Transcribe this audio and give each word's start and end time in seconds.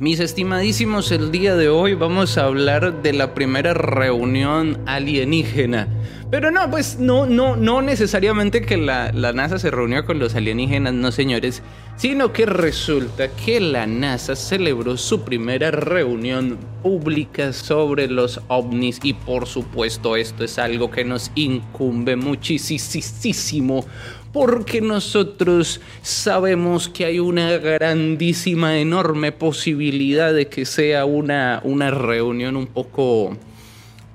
Mis 0.00 0.18
estimadísimos, 0.18 1.12
el 1.12 1.30
día 1.30 1.56
de 1.56 1.68
hoy 1.68 1.92
vamos 1.92 2.38
a 2.38 2.46
hablar 2.46 3.02
de 3.02 3.12
la 3.12 3.34
primera 3.34 3.74
reunión 3.74 4.80
alienígena. 4.86 5.88
Pero 6.30 6.50
no, 6.50 6.70
pues 6.70 6.98
no, 6.98 7.26
no, 7.26 7.54
no 7.54 7.82
necesariamente 7.82 8.62
que 8.62 8.78
la, 8.78 9.12
la, 9.12 9.34
NASA 9.34 9.58
se 9.58 9.70
reunió 9.70 10.06
con 10.06 10.18
los 10.18 10.34
alienígenas, 10.34 10.94
no 10.94 11.12
señores, 11.12 11.62
sino 11.96 12.32
que 12.32 12.46
resulta 12.46 13.28
que 13.28 13.60
la 13.60 13.86
NASA 13.86 14.36
celebró 14.36 14.96
su 14.96 15.22
primera 15.22 15.70
reunión 15.70 16.56
pública 16.82 17.52
sobre 17.52 18.08
los 18.08 18.40
ovnis 18.48 19.00
y 19.02 19.12
por 19.12 19.46
supuesto 19.46 20.16
esto 20.16 20.44
es 20.44 20.58
algo 20.58 20.90
que 20.90 21.04
nos 21.04 21.30
incumbe 21.34 22.16
muchísimo 22.16 23.84
porque 24.32 24.80
nosotros 24.80 25.80
sabemos 26.02 26.88
que 26.88 27.04
hay 27.04 27.18
una 27.18 27.58
grandísima, 27.58 28.78
enorme 28.78 29.32
posibilidad 29.32 30.32
de 30.32 30.46
que 30.46 30.64
sea 30.64 31.04
una, 31.04 31.60
una 31.64 31.90
reunión 31.90 32.56
un 32.56 32.66
poco 32.66 33.36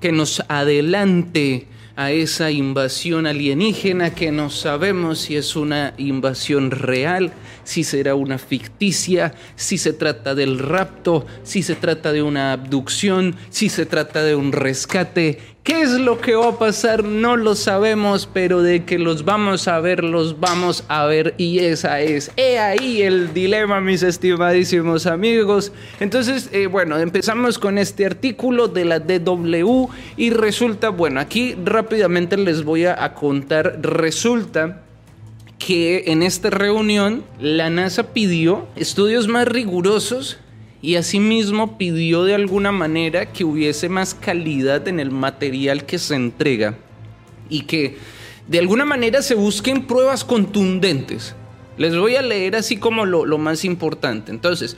que 0.00 0.12
nos 0.12 0.42
adelante 0.48 1.66
a 1.96 2.12
esa 2.12 2.50
invasión 2.50 3.26
alienígena 3.26 4.14
que 4.14 4.30
no 4.30 4.50
sabemos 4.50 5.18
si 5.18 5.36
es 5.36 5.56
una 5.56 5.94
invasión 5.96 6.70
real, 6.70 7.32
si 7.66 7.84
será 7.84 8.14
una 8.14 8.38
ficticia, 8.38 9.34
si 9.56 9.76
se 9.76 9.92
trata 9.92 10.34
del 10.34 10.58
rapto, 10.58 11.26
si 11.42 11.62
se 11.62 11.74
trata 11.74 12.12
de 12.12 12.22
una 12.22 12.52
abducción, 12.52 13.36
si 13.50 13.68
se 13.68 13.84
trata 13.84 14.22
de 14.22 14.36
un 14.36 14.52
rescate 14.52 15.56
¿Qué 15.66 15.82
es 15.82 15.90
lo 15.90 16.20
que 16.20 16.36
va 16.36 16.50
a 16.50 16.58
pasar? 16.60 17.02
No 17.02 17.36
lo 17.36 17.56
sabemos, 17.56 18.28
pero 18.32 18.62
de 18.62 18.84
que 18.84 19.00
los 19.00 19.24
vamos 19.24 19.66
a 19.66 19.80
ver, 19.80 20.04
los 20.04 20.38
vamos 20.38 20.84
a 20.86 21.06
ver 21.06 21.34
y 21.38 21.58
esa 21.58 22.00
es. 22.00 22.30
He 22.36 22.60
ahí 22.60 23.02
el 23.02 23.34
dilema, 23.34 23.80
mis 23.80 24.04
estimadísimos 24.04 25.06
amigos. 25.06 25.72
Entonces, 25.98 26.50
eh, 26.52 26.68
bueno, 26.68 26.96
empezamos 26.98 27.58
con 27.58 27.78
este 27.78 28.06
artículo 28.06 28.68
de 28.68 28.84
la 28.84 29.00
DW 29.00 29.88
y 30.16 30.30
resulta, 30.30 30.90
bueno, 30.90 31.18
aquí 31.18 31.56
rápidamente 31.64 32.36
les 32.36 32.62
voy 32.62 32.84
a 32.84 33.12
contar, 33.14 33.80
resulta 33.82 34.85
que 35.66 36.04
en 36.06 36.22
esta 36.22 36.48
reunión 36.48 37.24
la 37.40 37.70
NASA 37.70 38.12
pidió 38.12 38.68
estudios 38.76 39.26
más 39.26 39.48
rigurosos 39.48 40.38
y 40.80 40.94
asimismo 40.94 41.76
pidió 41.76 42.22
de 42.22 42.36
alguna 42.36 42.70
manera 42.70 43.32
que 43.32 43.42
hubiese 43.42 43.88
más 43.88 44.14
calidad 44.14 44.86
en 44.86 45.00
el 45.00 45.10
material 45.10 45.84
que 45.84 45.98
se 45.98 46.14
entrega 46.14 46.78
y 47.50 47.62
que 47.62 47.96
de 48.46 48.60
alguna 48.60 48.84
manera 48.84 49.22
se 49.22 49.34
busquen 49.34 49.88
pruebas 49.88 50.22
contundentes. 50.24 51.34
Les 51.78 51.96
voy 51.96 52.14
a 52.14 52.22
leer 52.22 52.54
así 52.54 52.76
como 52.76 53.04
lo, 53.04 53.36
más 53.36 53.64
importante. 53.64 54.30
Entonces, 54.30 54.76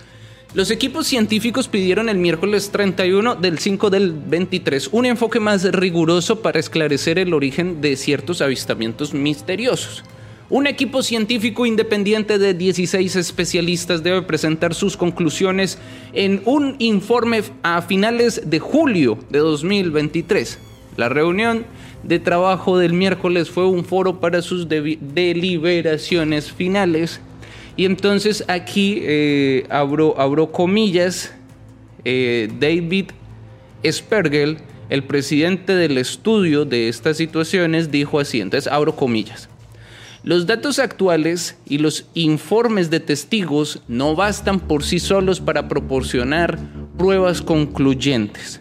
los 0.54 0.70
equipos 0.70 1.06
científicos 1.06 1.68
pidieron 1.68 2.08
el 2.08 2.16
miércoles 2.16 2.70
31 2.70 3.34
del 3.34 3.58
5 3.58 3.90
del 3.90 4.12
23 4.12 4.88
un 4.92 5.04
enfoque 5.04 5.38
más 5.38 5.64
riguroso 5.70 6.40
para 6.40 6.58
esclarecer 6.58 7.18
el 7.18 7.34
origen 7.34 7.82
de 7.82 7.94
ciertos 7.94 8.40
avistamientos 8.40 9.12
misteriosos. 9.12 10.02
Un 10.50 10.66
equipo 10.66 11.02
científico 11.02 11.66
independiente 11.66 12.38
de 12.38 12.54
16 12.54 13.16
especialistas 13.16 14.02
debe 14.02 14.22
presentar 14.22 14.72
sus 14.72 14.96
conclusiones 14.96 15.78
en 16.14 16.40
un 16.46 16.76
informe 16.78 17.42
a 17.62 17.82
finales 17.82 18.40
de 18.46 18.58
julio 18.58 19.18
de 19.28 19.40
2023. 19.40 20.58
La 20.96 21.10
reunión 21.10 21.66
de 22.02 22.18
trabajo 22.18 22.78
del 22.78 22.94
miércoles 22.94 23.50
fue 23.50 23.66
un 23.66 23.84
foro 23.84 24.20
para 24.20 24.40
sus 24.40 24.66
deliberaciones 24.68 26.50
finales. 26.50 27.20
Y 27.76 27.84
entonces 27.84 28.42
aquí 28.48 29.00
eh, 29.02 29.66
abro, 29.68 30.50
comillas, 30.50 31.34
eh, 32.06 32.48
David 32.58 33.10
Spergel, 33.86 34.60
el 34.88 35.04
presidente 35.04 35.74
del 35.74 35.98
estudio 35.98 36.64
de 36.64 36.88
estas 36.88 37.18
situaciones, 37.18 37.90
dijo 37.90 38.18
así, 38.18 38.40
entonces 38.40 38.72
abro 38.72 38.96
comillas. 38.96 39.50
Los 40.24 40.46
datos 40.46 40.80
actuales 40.80 41.56
y 41.64 41.78
los 41.78 42.06
informes 42.14 42.90
de 42.90 42.98
testigos 42.98 43.80
no 43.86 44.16
bastan 44.16 44.58
por 44.58 44.82
sí 44.82 44.98
solos 44.98 45.40
para 45.40 45.68
proporcionar 45.68 46.58
pruebas 46.96 47.40
concluyentes. 47.40 48.60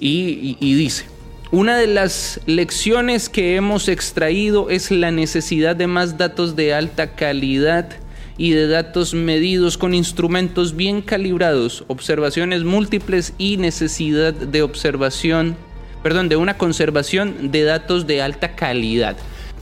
Y, 0.00 0.56
dice, 0.60 1.04
una 1.50 1.76
de 1.76 1.86
las 1.86 2.40
lecciones 2.46 3.28
que 3.28 3.56
hemos 3.56 3.88
extraído 3.88 4.70
es 4.70 4.90
la 4.90 5.10
necesidad 5.10 5.76
de 5.76 5.86
más 5.86 6.16
datos 6.16 6.56
de 6.56 6.72
alta 6.72 7.14
calidad 7.14 7.90
y 8.38 8.52
de 8.52 8.66
datos 8.66 9.12
medidos 9.12 9.76
con 9.76 9.92
instrumentos 9.92 10.74
bien 10.74 11.02
calibrados, 11.02 11.84
observaciones 11.88 12.64
múltiples 12.64 13.34
y 13.36 13.58
necesidad 13.58 14.32
de 14.32 14.62
observación, 14.62 15.56
perdón, 16.02 16.30
de 16.30 16.36
una 16.36 16.56
conservación 16.56 17.50
de 17.50 17.64
datos 17.64 18.06
de 18.06 18.22
alta 18.22 18.56
calidad. 18.56 19.18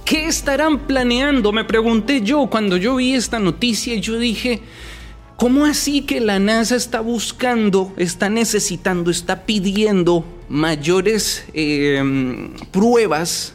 ¿Qué 0.09 0.25
estarán 0.25 0.87
planeando? 0.87 1.53
Me 1.53 1.65
pregunté 1.65 2.23
yo 2.23 2.47
cuando 2.47 2.79
yo 2.79 2.97
vi 2.97 3.13
esta 3.13 3.39
noticia. 3.39 3.95
Yo 3.97 4.19
dije, 4.19 4.63
¿cómo 5.37 5.67
así 5.67 6.01
que 6.01 6.19
la 6.19 6.39
NASA 6.39 6.77
está 6.77 7.01
buscando, 7.03 7.93
está 7.99 8.31
necesitando, 8.31 9.11
está 9.11 9.45
pidiendo 9.45 10.25
mayores 10.49 11.45
em, 11.53 12.55
pruebas, 12.73 13.53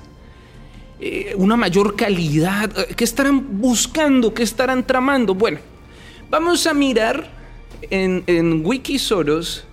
eh, 1.00 1.34
una 1.38 1.58
mayor 1.58 1.96
calidad? 1.96 2.70
¿Qué 2.96 3.04
estarán 3.04 3.60
buscando? 3.60 4.32
¿Qué 4.36 4.44
estarán 4.44 4.86
tramando? 4.86 5.34
Bueno, 5.34 5.58
vamos 6.30 6.68
a 6.68 6.76
mirar 6.76 7.32
en, 7.90 8.24
en 8.28 8.64
Wikisoros 8.64 9.66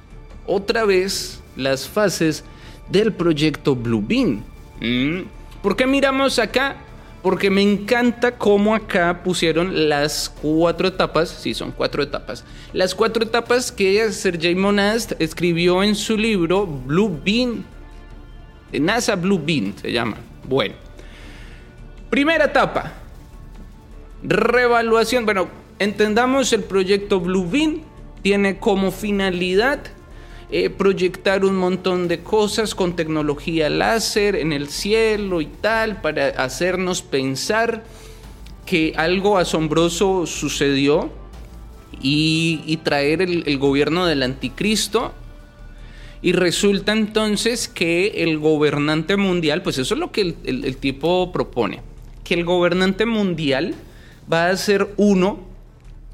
otra 0.47 0.87
vez 0.87 1.43
las 1.57 1.87
fases 1.87 2.43
del 2.89 3.13
proyecto 3.13 3.77
Bluebeam. 3.77 4.43
Mm. 4.81 5.40
¿Por 5.63 5.77
qué 5.77 5.87
miramos 5.87 6.39
acá? 6.39 6.77
Porque 7.23 7.51
me 7.51 7.61
encanta 7.61 8.39
cómo 8.39 8.75
acá 8.75 9.23
pusieron 9.23 9.91
las 9.91 10.33
cuatro 10.41 10.89
etapas, 10.89 11.29
sí, 11.29 11.53
son 11.53 11.71
cuatro 11.71 12.03
etapas, 12.03 12.45
las 12.73 12.95
cuatro 12.95 13.25
etapas 13.25 13.71
que 13.71 14.11
Sergei 14.11 14.55
Monast 14.55 15.13
escribió 15.21 15.83
en 15.83 15.95
su 15.95 16.17
libro 16.17 16.67
Blue 16.67 17.21
Bean, 17.23 17.67
NASA 18.73 19.17
Blue 19.17 19.41
Bean 19.45 19.75
se 19.77 19.93
llama. 19.93 20.17
Bueno, 20.49 20.75
primera 22.09 22.47
etapa, 22.47 22.95
revaluación. 24.23 25.27
Bueno, 25.27 25.49
entendamos 25.79 26.53
el 26.55 26.63
proyecto 26.63 27.21
Blue 27.21 27.47
Bean, 27.47 27.83
tiene 28.23 28.59
como 28.59 28.93
finalidad 28.93 29.81
eh, 30.53 30.69
proyectar 30.69 31.45
un 31.45 31.57
montón 31.57 32.09
de 32.09 32.21
cosas 32.21 32.75
con 32.75 32.97
tecnología 32.97 33.71
láser 33.71 34.35
en 34.35 34.53
el 34.53 34.69
cielo 34.69 35.41
y 35.41 35.47
tal, 35.47 36.01
para 36.01 36.29
hacernos 36.29 37.03
pensar 37.03 37.85
que 38.67 38.93
algo 38.97 39.39
asombroso 39.39 40.27
sucedió 40.27 41.11
y, 42.03 42.79
traer 42.83 43.23
el, 43.23 43.59
gobierno 43.59 44.07
del 44.07 44.25
anticristo. 44.25 45.13
Y 46.23 46.33
resulta 46.33 46.93
entonces 46.93 47.69
que 47.69 48.25
el 48.25 48.39
gobernante 48.39 49.17
mundial, 49.17 49.63
pues 49.63 49.79
eso 49.79 49.95
es 49.95 50.01
lo 50.01 50.11
que 50.11 50.21
el, 50.21 50.37
el 50.45 50.77
tipo 50.77 51.31
propone, 51.33 51.81
que 52.25 52.35
el 52.35 52.45
gobernante 52.45 53.07
mundial 53.07 53.75
va 54.31 54.49
a 54.49 54.57
ser 54.57 54.89
uno 54.97 55.41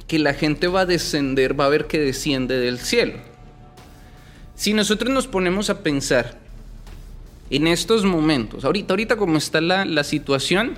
que 0.06 0.18
la 0.18 0.34
gente 0.34 0.68
va 0.68 0.82
a 0.82 0.86
descender, 0.86 1.58
va 1.58 1.66
a 1.66 1.68
ver 1.70 1.86
que 1.86 1.98
desciende 1.98 2.58
del 2.58 2.78
cielo. 2.78 3.14
Si 4.56 4.72
nosotros 4.72 5.12
nos 5.12 5.26
ponemos 5.26 5.68
a 5.68 5.82
pensar 5.82 6.38
en 7.50 7.66
estos 7.66 8.04
momentos, 8.04 8.64
ahorita, 8.64 8.94
ahorita 8.94 9.16
como 9.16 9.36
está 9.36 9.60
la, 9.60 10.02
situación, 10.02 10.72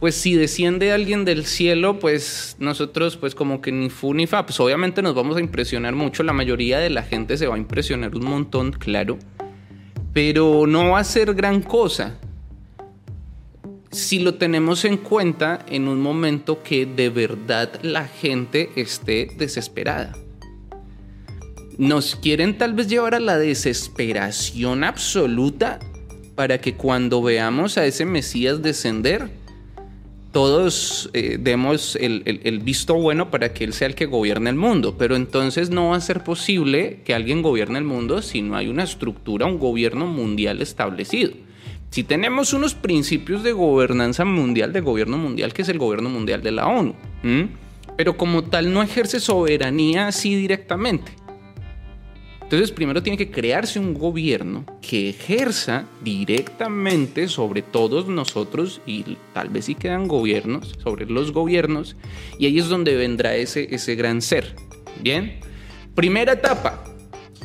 pues 0.00 0.14
si 0.14 0.34
desciende 0.34 0.90
alguien 0.90 1.26
del 1.26 1.44
cielo, 1.44 1.98
pues 1.98 2.56
nosotros 2.58 3.18
pues 3.18 3.34
como 3.34 3.60
que 3.60 3.72
ni 3.72 3.90
fu 3.90 4.14
ni 4.14 4.26
fa, 4.26 4.46
pues 4.46 4.58
obviamente 4.58 5.02
nos 5.02 5.14
vamos 5.14 5.36
a 5.36 5.40
impresionar 5.40 5.94
mucho, 5.94 6.22
la 6.22 6.32
mayoría 6.32 6.78
de 6.78 6.88
la 6.88 7.02
gente 7.02 7.36
se 7.36 7.46
va 7.46 7.56
a 7.56 7.58
impresionar 7.58 8.16
un 8.16 8.24
montón, 8.24 8.72
claro, 8.72 9.18
pero 10.14 10.66
no 10.66 10.92
va 10.92 11.00
a 11.00 11.04
ser 11.04 11.34
gran 11.34 11.60
cosa 11.60 12.18
si 13.90 14.20
lo 14.20 14.34
tenemos 14.34 14.86
en 14.86 14.96
cuenta 14.96 15.66
en 15.68 15.88
un 15.88 16.00
momento 16.00 16.62
que 16.62 16.86
de 16.86 17.10
verdad 17.10 17.80
la 17.82 18.06
gente 18.08 18.70
esté 18.76 19.28
desesperada 19.36 20.16
nos 21.80 22.14
quieren 22.14 22.58
tal 22.58 22.74
vez 22.74 22.88
llevar 22.88 23.14
a 23.14 23.20
la 23.20 23.38
desesperación 23.38 24.84
absoluta 24.84 25.78
para 26.34 26.60
que 26.60 26.74
cuando 26.74 27.22
veamos 27.22 27.78
a 27.78 27.86
ese 27.86 28.04
Mesías 28.04 28.60
descender, 28.60 29.30
todos 30.30 31.08
eh, 31.14 31.38
demos 31.40 31.96
el, 31.96 32.60
visto 32.62 32.94
bueno 32.96 33.30
para 33.30 33.54
que 33.54 33.64
Él 33.64 33.72
sea 33.72 33.88
el 33.88 33.94
que 33.94 34.04
gobierne 34.04 34.50
el 34.50 34.56
mundo. 34.56 34.96
Pero 34.98 35.16
entonces 35.16 35.70
no 35.70 35.88
va 35.88 35.96
a 35.96 36.00
ser 36.02 36.22
posible 36.22 37.00
que 37.02 37.14
alguien 37.14 37.40
gobierne 37.40 37.78
el 37.78 37.86
mundo 37.86 38.20
si 38.20 38.42
no 38.42 38.56
hay 38.56 38.68
una 38.68 38.84
estructura, 38.84 39.46
un 39.46 39.58
gobierno 39.58 40.06
mundial 40.06 40.60
establecido. 40.60 41.32
Si 41.88 42.04
tenemos 42.04 42.52
unos 42.52 42.74
principios 42.74 43.42
de 43.42 43.52
gobernanza 43.52 44.26
mundial, 44.26 44.74
de 44.74 44.82
gobierno 44.82 45.16
mundial, 45.16 45.54
que 45.54 45.62
es 45.62 45.68
el 45.70 45.78
gobierno 45.78 46.10
mundial 46.10 46.42
de 46.42 46.52
la 46.52 46.66
ONU. 46.66 46.94
pero 47.96 48.18
como 48.18 48.44
tal 48.44 48.70
no 48.70 48.82
ejerce 48.82 49.18
soberanía 49.18 50.08
así 50.08 50.36
directamente. 50.36 51.12
Entonces 52.50 52.72
primero 52.72 53.00
tiene 53.00 53.16
que 53.16 53.30
crearse 53.30 53.78
un 53.78 53.94
gobierno 53.94 54.64
que 54.82 55.10
ejerza 55.10 55.84
directamente 56.02 57.28
sobre 57.28 57.62
todos 57.62 58.08
nosotros 58.08 58.80
y 58.84 59.18
tal 59.32 59.50
vez 59.50 59.66
si 59.66 59.76
quedan 59.76 60.08
gobiernos, 60.08 60.74
sobre 60.82 61.06
los 61.06 61.30
gobiernos, 61.30 61.94
y 62.40 62.46
ahí 62.46 62.58
es 62.58 62.68
donde 62.68 62.96
vendrá 62.96 63.36
ese, 63.36 63.72
ese 63.72 63.94
gran 63.94 64.20
ser. 64.20 64.56
Bien, 65.00 65.38
primera 65.94 66.32
etapa, 66.32 66.82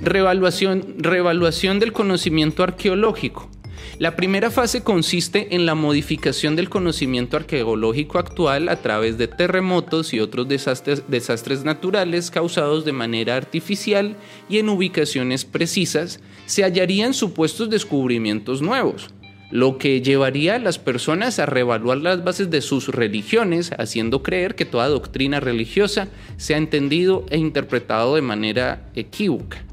revaluación, 0.01 0.95
revaluación 0.97 1.77
del 1.79 1.93
conocimiento 1.93 2.63
arqueológico. 2.63 3.51
La 3.97 4.17
primera 4.17 4.51
fase 4.51 4.83
consiste 4.83 5.55
en 5.55 5.65
la 5.65 5.73
modificación 5.73 6.57
del 6.57 6.69
conocimiento 6.69 7.37
arqueológico 7.37 8.19
actual 8.19 8.67
a 8.67 8.75
través 8.75 9.17
de 9.17 9.29
terremotos 9.29 10.13
y 10.13 10.19
otros 10.19 10.49
desastres, 10.49 11.63
naturales 11.63 12.29
causados 12.29 12.83
de 12.83 12.91
manera 12.91 13.37
artificial 13.37 14.17
y 14.49 14.57
en 14.57 14.67
ubicaciones 14.67 15.45
precisas, 15.45 16.19
se 16.45 16.63
hallarían 16.63 17.13
supuestos 17.13 17.69
descubrimientos 17.69 18.61
nuevos, 18.61 19.11
lo 19.49 19.77
que 19.77 20.01
llevaría 20.01 20.55
a 20.55 20.59
las 20.59 20.77
personas 20.77 21.39
a 21.39 21.45
reevaluar 21.45 21.99
las 21.99 22.21
bases 22.21 22.49
de 22.49 22.59
sus 22.59 22.89
religiones, 22.89 23.71
haciendo 23.77 24.23
creer 24.23 24.55
que 24.55 24.65
toda 24.65 24.89
doctrina 24.89 25.39
religiosa 25.39 26.09
se 26.35 26.53
ha 26.53 26.57
entendido 26.57 27.25
e 27.29 27.37
interpretado 27.37 28.15
de 28.15 28.21
manera 28.21 28.89
equívoca. 28.93 29.63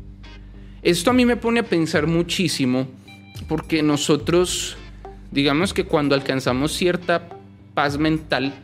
Esto 0.83 1.11
a 1.11 1.13
mí 1.13 1.27
me 1.27 1.37
pone 1.37 1.61
a 1.61 1.65
pensar 1.65 2.07
muchísimo 2.07 2.87
porque 3.49 3.83
nosotros, 3.83 4.77
digamos 5.31 5.75
que 5.75 5.85
cuando 5.85 6.15
alcanzamos 6.15 6.73
cierta 6.73 7.29
paz 7.75 7.99
mental 7.99 8.55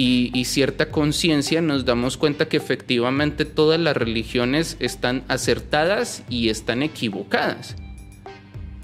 y, 0.00 0.44
cierta 0.44 0.90
conciencia, 0.90 1.60
nos 1.60 1.84
damos 1.84 2.16
cuenta 2.16 2.48
que 2.48 2.56
efectivamente 2.56 3.44
todas 3.44 3.80
las 3.80 3.96
religiones 3.96 4.76
están 4.78 5.24
acertadas 5.26 6.22
y 6.28 6.50
están 6.50 6.84
equivocadas. 6.84 7.74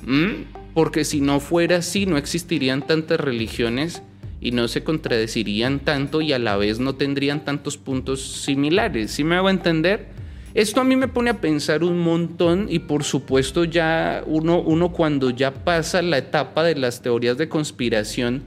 ¿Mm? 0.05 0.43
Porque 0.75 1.05
si 1.05 1.21
no 1.21 1.39
fuera 1.39 1.77
así, 1.77 2.07
no 2.07 2.17
existirían 2.17 2.85
tantas 2.85 3.21
religiones 3.21 4.03
y 4.41 4.51
no 4.51 4.67
se 4.67 4.83
contradecirían 4.83 5.79
tanto 5.79 6.21
y 6.21 6.33
a 6.33 6.41
la 6.41 6.57
vez 6.57 6.81
no 6.81 6.97
tendrían 6.97 7.45
tantos 7.45 7.77
puntos 7.77 8.43
similares. 8.43 9.13
¿Sí 9.13 9.23
me 9.23 9.37
hago 9.37 9.51
entender? 9.51 10.14
Esto 10.55 10.81
a 10.81 10.85
mí 10.85 10.95
me 10.95 11.09
pone 11.09 11.31
a 11.31 11.41
pensar 11.41 11.83
un 11.83 11.99
montón 11.99 12.69
y 12.71 12.79
por 12.79 13.03
supuesto 13.03 13.65
ya 13.65 14.23
uno, 14.25 14.61
uno 14.61 14.93
cuando 14.93 15.31
ya 15.31 15.53
pasa 15.53 16.01
la 16.01 16.19
etapa 16.19 16.63
de 16.63 16.77
las 16.77 17.03
teorías 17.03 17.37
de 17.37 17.49
conspiración, 17.49 18.45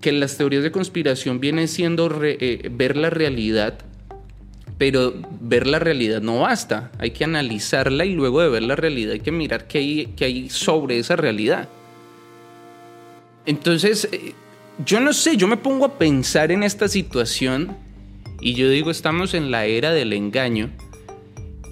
que 0.00 0.10
las 0.10 0.36
teorías 0.36 0.64
de 0.64 0.72
conspiración 0.72 1.38
vienen 1.38 1.68
siendo 1.68 2.10
eh, 2.24 2.68
ver 2.72 2.96
la 2.96 3.10
realidad, 3.10 3.78
pero 4.76 5.14
ver 5.40 5.68
la 5.68 5.78
realidad 5.78 6.20
no 6.20 6.40
basta, 6.40 6.90
hay 6.98 7.12
que 7.12 7.22
analizarla 7.22 8.04
y 8.04 8.14
luego 8.14 8.40
de 8.40 8.48
ver 8.48 8.64
la 8.64 8.74
realidad 8.74 9.12
hay 9.12 9.20
que 9.20 9.30
mirar 9.30 9.68
qué 9.68 9.78
hay, 9.78 10.06
qué 10.16 10.24
hay 10.24 10.50
sobre 10.50 10.98
esa 10.98 11.14
realidad. 11.14 11.68
Entonces, 13.46 14.08
eh, 14.10 14.34
yo 14.84 14.98
no 14.98 15.12
sé, 15.12 15.36
yo 15.36 15.46
me 15.46 15.58
pongo 15.58 15.84
a 15.84 15.96
pensar 15.96 16.50
en 16.50 16.64
esta 16.64 16.88
situación 16.88 17.76
y 18.40 18.54
yo 18.54 18.68
digo, 18.68 18.90
estamos 18.90 19.32
en 19.32 19.52
la 19.52 19.66
era 19.66 19.92
del 19.92 20.12
engaño 20.12 20.70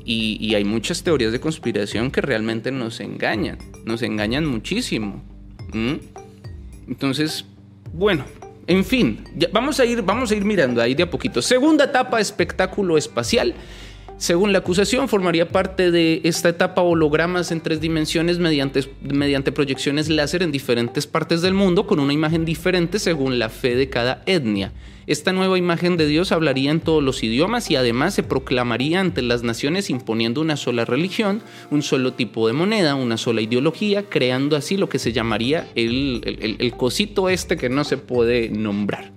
y, 0.05 0.55
hay 0.55 0.65
muchas 0.65 1.03
teorías 1.03 1.33
de 1.33 1.41
conspiración 1.41 2.11
que 2.11 2.21
realmente 2.21 2.71
nos 2.71 3.01
engañan, 3.01 3.59
nos 3.85 4.03
engañan 4.03 4.47
muchísimo. 4.47 5.23
Entonces, 6.87 7.45
bueno, 7.93 8.25
en 8.67 8.85
fin, 8.85 9.25
vamos, 9.53 9.81
a 9.81 9.85
ir, 9.85 10.03
vamos 10.03 10.31
a 10.31 10.35
ir 10.35 10.45
mirando 10.45 10.81
ahí 10.81 10.95
de 10.95 11.03
a 11.05 11.11
poquito. 11.11 11.43
Segunda 11.43 11.85
etapa, 11.85 12.21
espectáculo 12.21 12.97
espacial. 12.97 13.55
Según 14.23 14.53
la 14.53 14.61
acusación, 14.61 15.09
formaría 15.09 15.49
parte 15.49 15.91
de 15.91 16.21
esta 16.23 16.49
etapa 16.49 16.81
hologramas 16.81 17.51
en 17.51 17.61
tres 17.61 17.81
dimensiones 17.81 18.39
mediante, 18.39 18.89
mediante 19.01 19.51
proyecciones 19.51 20.09
láser 20.09 20.45
en 20.45 20.53
diferentes 20.53 21.09
partes 21.09 21.43
del 21.43 21.55
mundo 21.55 21.89
con 21.89 21.99
una 21.99 22.13
imagen 22.13 22.45
diferente 22.45 23.01
según 23.01 23.41
la 23.41 23.49
fe 23.49 23.75
de 23.75 23.91
cada 23.91 24.23
etnia. 24.27 24.73
Esta 25.09 25.33
nueva 25.33 25.59
imagen 25.59 25.97
de 25.97 26.07
Dios 26.07 26.31
hablaría 26.31 26.71
en 26.71 26.79
todos 26.79 27.03
los 27.03 27.25
idiomas 27.25 27.69
y 27.73 27.75
además 27.75 28.15
se 28.15 28.23
proclamaría 28.23 29.01
ante 29.01 29.23
las 29.23 29.43
naciones 29.43 29.91
imponiendo 29.91 30.41
una 30.41 30.57
sola 30.57 30.85
religión, 30.85 31.43
un 31.73 31.83
solo 31.83 32.13
tipo 32.13 32.47
de 32.47 32.53
moneda, 32.53 32.95
una 32.95 33.17
sola 33.17 33.41
ideología, 33.41 34.05
creando 34.09 34.55
así 34.55 34.77
lo 34.77 34.89
que 34.89 35.01
se 35.01 35.13
llamaría 35.13 35.69
el, 35.75 36.73
cosito 36.77 37.29
este 37.29 37.57
que 37.57 37.69
no 37.69 37.83
se 37.83 37.97
puede 37.97 38.51
nombrar, 38.51 39.11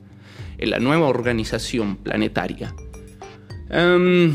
la 0.57 0.80
nueva 0.80 1.07
organización 1.07 1.96
planetaria. 1.96 2.74
Em, 3.69 4.34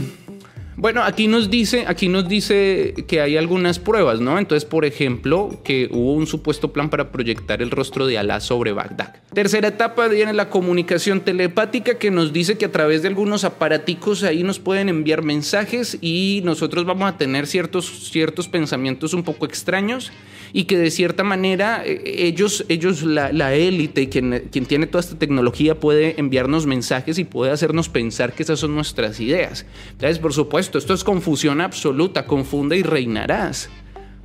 bueno, 0.81 1.03
aquí 1.03 1.27
nos 1.27 1.51
dice, 1.51 1.85
aquí 1.87 2.09
nos 2.09 2.27
dice 2.27 2.95
que 3.07 3.21
hay 3.21 3.37
algunas 3.37 3.79
pruebas, 3.79 4.21
¿no? 4.21 4.39
Entonces, 4.39 4.65
por 4.65 4.87
ejemplo, 4.87 5.61
que 5.63 5.91
hubo 5.93 6.15
un 6.15 6.27
supuesto 6.27 6.73
plan 6.73 6.89
para 6.89 7.13
proyectar 7.13 7.61
el 7.61 7.71
rostro 7.71 8.07
de 8.07 8.17
Alá 8.17 8.41
sobre 8.41 8.73
Bagdad. 8.73 9.17
Tercera 9.35 9.69
etapa 9.69 10.09
viene 10.09 10.33
la 10.33 10.49
comunicación 10.49 11.21
telepática 11.21 11.99
que 11.99 12.11
nos 12.11 12.33
dice 12.33 12.57
que 12.57 12.65
a 12.65 12.73
través 12.73 13.03
de 13.03 13.09
algunos 13.09 13.45
aparaticos 13.45 14.23
ahí 14.23 14.43
nos 14.43 14.59
pueden 14.59 14.89
enviar 14.89 15.23
mensajes 15.23 15.99
y 16.01 16.41
nosotros 16.45 16.87
vamos 16.87 17.11
a 17.11 17.19
tener 17.19 17.47
ciertos, 17.47 18.09
ciertos 18.11 18.49
pensamientos 18.49 19.13
un 19.13 19.23
poco 19.23 19.45
extraños 19.45 20.11
y 20.55 20.65
que 20.65 20.79
de 20.79 20.91
cierta 20.91 21.25
manera 21.25 21.83
eh, 21.85 22.01
ellos, 22.05 22.65
ellos 22.69 23.03
la 23.03 23.55
élite, 23.55 24.09
quien, 24.09 24.49
quien 24.51 24.65
tiene 24.65 24.87
toda 24.87 25.01
esta 25.01 25.19
tecnología 25.19 25.79
puede 25.79 26.19
enviarnos 26.19 26.65
mensajes 26.65 27.19
y 27.19 27.25
puede 27.25 27.53
hacernos 27.53 27.91
pensar 27.91 28.33
que 28.33 28.43
esas 28.43 28.59
son 28.59 28.75
nuestras 28.75 29.21
ideas. 29.21 29.67
Entonces, 29.93 30.19
por 30.19 30.33
supuesto, 30.33 30.70
esto 30.79 30.95
es 30.95 31.05
confusión 31.05 31.61
absoluta, 31.61 32.27
confunde 32.27 32.77
y 32.77 32.83
reinarás. 32.83 33.71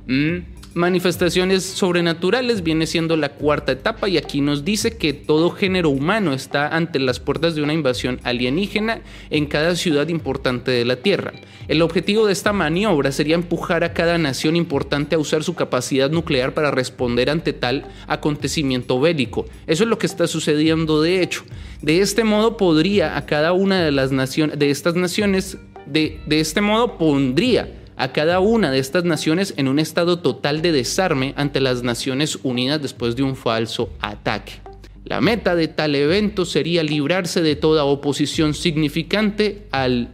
¿Mm? 0.06 0.56
manifestaciones 0.76 1.64
sobrenaturales 1.64 2.62
viene 2.62 2.86
siendo 2.86 3.16
la 3.16 3.30
cuarta 3.30 3.72
etapa 3.72 4.10
y 4.10 4.18
aquí 4.18 4.42
nos 4.42 4.62
dice 4.62 4.98
que 4.98 5.14
todo 5.14 5.50
género 5.50 5.88
humano 5.88 6.34
está 6.34 6.68
ante 6.68 6.98
las 6.98 7.18
puertas 7.18 7.54
de 7.54 7.62
una 7.62 7.72
invasión 7.72 8.20
alienígena 8.24 9.00
en 9.30 9.46
cada 9.46 9.74
ciudad 9.74 10.08
importante 10.08 10.70
de 10.70 10.84
la 10.84 10.96
Tierra. 10.96 11.32
El 11.66 11.80
objetivo 11.80 12.26
de 12.26 12.34
esta 12.34 12.52
maniobra 12.52 13.10
sería 13.10 13.36
empujar 13.36 13.84
a 13.84 13.94
cada 13.94 14.18
nación 14.18 14.54
importante 14.54 15.14
a 15.14 15.18
usar 15.18 15.42
su 15.42 15.54
capacidad 15.54 16.10
nuclear 16.10 16.52
para 16.52 16.70
responder 16.70 17.30
ante 17.30 17.54
tal 17.54 17.86
acontecimiento 18.06 19.00
bélico. 19.00 19.46
Eso 19.66 19.84
es 19.84 19.88
lo 19.88 19.96
que 19.96 20.06
está 20.06 20.26
sucediendo 20.26 21.00
de 21.00 21.22
hecho. 21.22 21.44
De 21.80 22.02
este 22.02 22.22
modo 22.22 22.58
podría 22.58 23.16
a 23.16 23.24
cada 23.24 23.54
una 23.54 23.82
de 23.82 23.92
las 23.92 24.10
de 24.10 24.70
estas 24.70 24.94
naciones 24.94 25.56
de, 25.86 26.20
de 26.26 26.40
este 26.40 26.60
modo 26.60 26.98
pondría 26.98 27.68
a 27.96 28.12
cada 28.12 28.40
una 28.40 28.70
de 28.70 28.78
estas 28.78 29.04
naciones 29.04 29.54
en 29.56 29.68
un 29.68 29.78
estado 29.78 30.18
total 30.18 30.62
de 30.62 30.72
desarme 30.72 31.32
ante 31.36 31.60
las 31.60 31.82
Naciones 31.82 32.38
Unidas 32.42 32.82
después 32.82 33.16
de 33.16 33.22
un 33.22 33.36
falso 33.36 33.90
ataque. 34.00 34.52
La 35.04 35.20
meta 35.20 35.54
de 35.54 35.68
tal 35.68 35.94
evento 35.94 36.44
sería 36.44 36.82
librarse 36.82 37.40
de 37.40 37.56
toda 37.56 37.84
oposición 37.84 38.54
significante 38.54 39.66
al, 39.70 40.10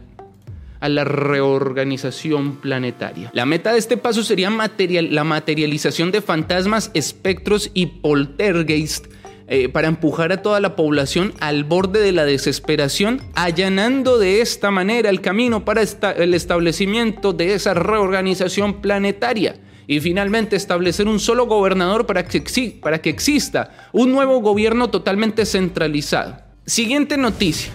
a 0.79 0.87
la 0.87 1.03
reorganización 1.03 2.57
planetaria. 2.57 3.31
La 3.33 3.45
meta 3.45 3.73
de 3.73 3.79
este 3.79 3.97
paso 3.97 4.23
sería 4.23 4.51
la 4.51 5.23
materialización 5.23 6.11
de 6.11 6.21
fantasmas, 6.21 6.91
espectros 6.93 7.71
y 7.73 7.87
poltergeist 7.87 9.07
eh, 9.47 9.67
para 9.67 9.89
empujar 9.89 10.31
a 10.31 10.41
toda 10.41 10.59
la 10.59 10.75
población 10.75 11.33
al 11.39 11.65
borde 11.65 11.99
de 11.99 12.13
la 12.13 12.23
desesperación, 12.23 13.21
allanando 13.35 14.17
de 14.17 14.41
esta 14.41 14.71
manera 14.71 15.09
el 15.09 15.21
camino 15.21 15.65
para 15.65 15.81
el 15.81 16.33
establecimiento 16.33 17.33
de 17.33 17.53
esa 17.53 17.73
reorganización 17.73 18.81
planetaria. 18.81 19.55
Y 19.85 19.99
finalmente 19.99 20.55
establecer 20.55 21.09
un 21.09 21.19
solo 21.19 21.45
gobernador 21.45 22.05
para 22.05 22.25
que, 22.25 22.41
para 22.81 23.01
que 23.01 23.09
exista 23.09 23.89
un 23.91 24.13
nuevo 24.13 24.39
gobierno 24.39 24.89
totalmente 24.89 25.45
centralizado. 25.45 26.37
Siguiente 26.65 27.17
noticia. 27.17 27.73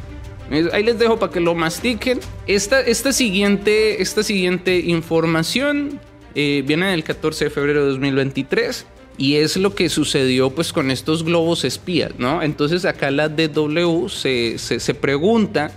Ahí 0.72 0.82
les 0.82 0.98
dejo 0.98 1.18
para 1.18 1.30
que 1.30 1.40
lo 1.40 1.54
mastiquen. 1.54 2.20
Esta, 2.46 2.80
esta, 2.80 3.12
siguiente, 3.12 4.00
esta 4.00 4.22
siguiente 4.22 4.78
información 4.78 6.00
eh, 6.34 6.62
viene 6.66 6.86
del 6.86 7.04
14 7.04 7.44
de 7.44 7.50
febrero 7.50 7.82
de 7.82 7.90
2023. 7.90 8.86
Y 9.18 9.34
es 9.34 9.56
lo 9.56 9.74
que 9.74 9.88
sucedió 9.88 10.50
pues 10.50 10.72
con 10.72 10.92
estos 10.92 11.24
globos 11.24 11.64
espías, 11.64 12.12
¿no? 12.18 12.40
Entonces 12.40 12.84
acá 12.84 13.10
la 13.10 13.28
DW 13.28 14.08
se, 14.08 14.58
se, 14.58 14.94
pregunta 14.94 15.72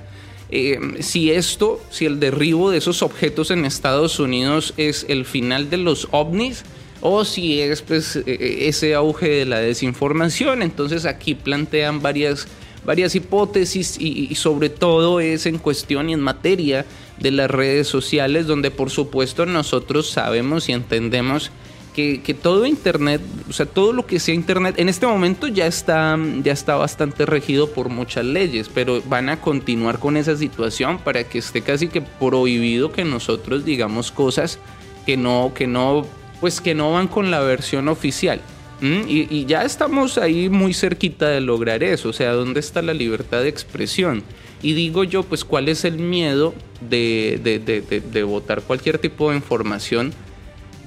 eh, 0.51 0.79
si 0.99 1.31
esto, 1.31 1.81
si 1.89 2.05
el 2.05 2.19
derribo 2.19 2.69
de 2.69 2.77
esos 2.77 3.01
objetos 3.01 3.49
en 3.49 3.65
Estados 3.65 4.19
Unidos 4.19 4.75
es 4.77 5.07
el 5.09 5.25
final 5.25 5.71
de 5.71 5.77
los 5.77 6.07
ovnis 6.11 6.63
o 7.01 7.25
si 7.25 7.59
es 7.59 7.81
pues, 7.81 8.15
e, 8.15 8.23
e, 8.27 8.67
ese 8.67 8.93
auge 8.93 9.27
de 9.27 9.45
la 9.45 9.57
desinformación. 9.57 10.61
Entonces 10.61 11.05
aquí 11.05 11.33
plantean 11.33 11.99
varias, 11.99 12.47
varias 12.85 13.15
hipótesis 13.15 13.97
y, 13.99 14.27
y 14.29 14.35
sobre 14.35 14.69
todo 14.69 15.19
es 15.19 15.47
en 15.47 15.57
cuestión 15.57 16.11
y 16.11 16.13
en 16.13 16.21
materia 16.21 16.85
de 17.19 17.31
las 17.31 17.49
redes 17.49 17.87
sociales 17.87 18.45
donde 18.45 18.69
por 18.69 18.91
supuesto 18.91 19.47
nosotros 19.47 20.09
sabemos 20.09 20.69
y 20.69 20.73
entendemos 20.73 21.51
que, 21.93 22.21
que, 22.21 22.33
todo 22.33 22.65
Internet, 22.65 23.21
o 23.49 23.53
sea, 23.53 23.65
todo 23.65 23.93
lo 23.93 24.05
que 24.05 24.19
sea 24.19 24.33
Internet, 24.33 24.75
en 24.77 24.89
este 24.89 25.05
momento 25.05 25.47
ya 25.47 25.67
está, 25.67 26.17
ya 26.43 26.53
está 26.53 26.75
bastante 26.75 27.25
regido 27.25 27.71
por 27.71 27.89
muchas 27.89 28.25
leyes, 28.25 28.69
pero 28.73 29.01
van 29.03 29.29
a 29.29 29.41
continuar 29.41 29.99
con 29.99 30.17
esa 30.17 30.35
situación 30.35 30.99
para 30.99 31.23
que 31.23 31.39
esté 31.39 31.61
casi 31.61 31.87
que 31.87 32.01
prohibido 32.01 32.91
que 32.91 33.03
nosotros 33.03 33.65
digamos 33.65 34.11
cosas 34.11 34.59
que 35.05 35.17
no, 35.17 35.51
que 35.53 35.67
no, 35.67 36.05
pues 36.39 36.61
que 36.61 36.73
no 36.73 36.91
van 36.93 37.07
con 37.07 37.31
la 37.31 37.39
versión 37.39 37.87
oficial. 37.87 38.41
Y, 38.81 39.27
y, 39.29 39.45
ya 39.45 39.61
estamos 39.61 40.17
ahí 40.17 40.49
muy 40.49 40.73
cerquita 40.73 41.29
de 41.29 41.39
lograr 41.39 41.83
eso, 41.83 42.09
o 42.09 42.13
sea, 42.13 42.31
¿dónde 42.31 42.59
está 42.59 42.81
la 42.81 42.95
libertad 42.95 43.43
de 43.43 43.47
expresión? 43.47 44.23
Y 44.63 44.73
digo 44.73 45.03
yo, 45.03 45.21
pues, 45.21 45.45
¿cuál 45.45 45.69
es 45.69 45.85
el 45.85 45.99
miedo 45.99 46.55
de, 46.89 47.39
de, 47.43 47.59
de, 47.59 47.81
de 48.01 48.23
votar 48.23 48.63
cualquier 48.63 48.97
tipo 48.97 49.29
de 49.29 49.35
información? 49.35 50.13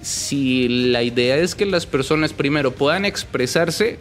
Si 0.04 0.68
la 0.68 1.02
idea 1.02 1.36
es 1.38 1.54
que 1.54 1.64
las 1.64 1.86
personas 1.86 2.34
primero 2.34 2.72
puedan 2.72 3.06
expresarse, 3.06 3.98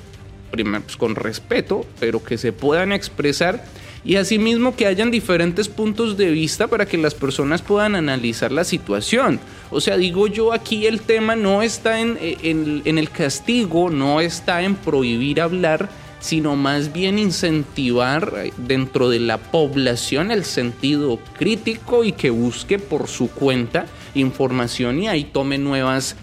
primero 0.51 0.83
pues 0.83 0.97
con 0.97 1.15
respeto, 1.15 1.85
pero 1.99 2.21
que 2.21 2.37
se 2.37 2.51
puedan 2.51 2.91
expresar 2.91 3.63
y 4.05 4.17
asimismo 4.17 4.75
que 4.75 4.85
hayan 4.85 5.11
diferentes 5.11 5.69
puntos 5.69 6.17
de 6.17 6.29
vista 6.29 6.67
para 6.67 6.85
que 6.85 6.97
las 6.97 7.13
personas 7.13 7.61
puedan 7.61 7.95
analizar 7.95 8.51
la 8.51 8.65
situación. 8.65 9.39
O 9.71 9.79
sea, 9.79 9.95
digo 9.95 10.27
yo 10.27 10.51
aquí 10.51 10.87
el 10.87 10.99
tema 10.99 11.37
no 11.37 11.61
está 11.61 12.01
en, 12.01 12.17
en, 12.19 12.81
en 12.83 12.97
el 12.97 13.09
castigo, 13.09 13.89
no 13.89 14.19
está 14.19 14.61
en 14.61 14.75
prohibir 14.75 15.39
hablar, 15.39 15.89
sino 16.19 16.57
más 16.57 16.91
bien 16.91 17.17
incentivar 17.17 18.33
dentro 18.57 19.09
de 19.09 19.21
la 19.21 19.37
población 19.37 20.31
el 20.31 20.43
sentido 20.43 21.17
crítico 21.37 22.03
y 22.03 22.11
que 22.11 22.29
busque 22.29 22.77
por 22.77 23.07
su 23.07 23.29
cuenta 23.29 23.85
información 24.15 25.01
y 25.01 25.07
ahí 25.07 25.23
tome 25.25 25.57
nuevas 25.57 26.15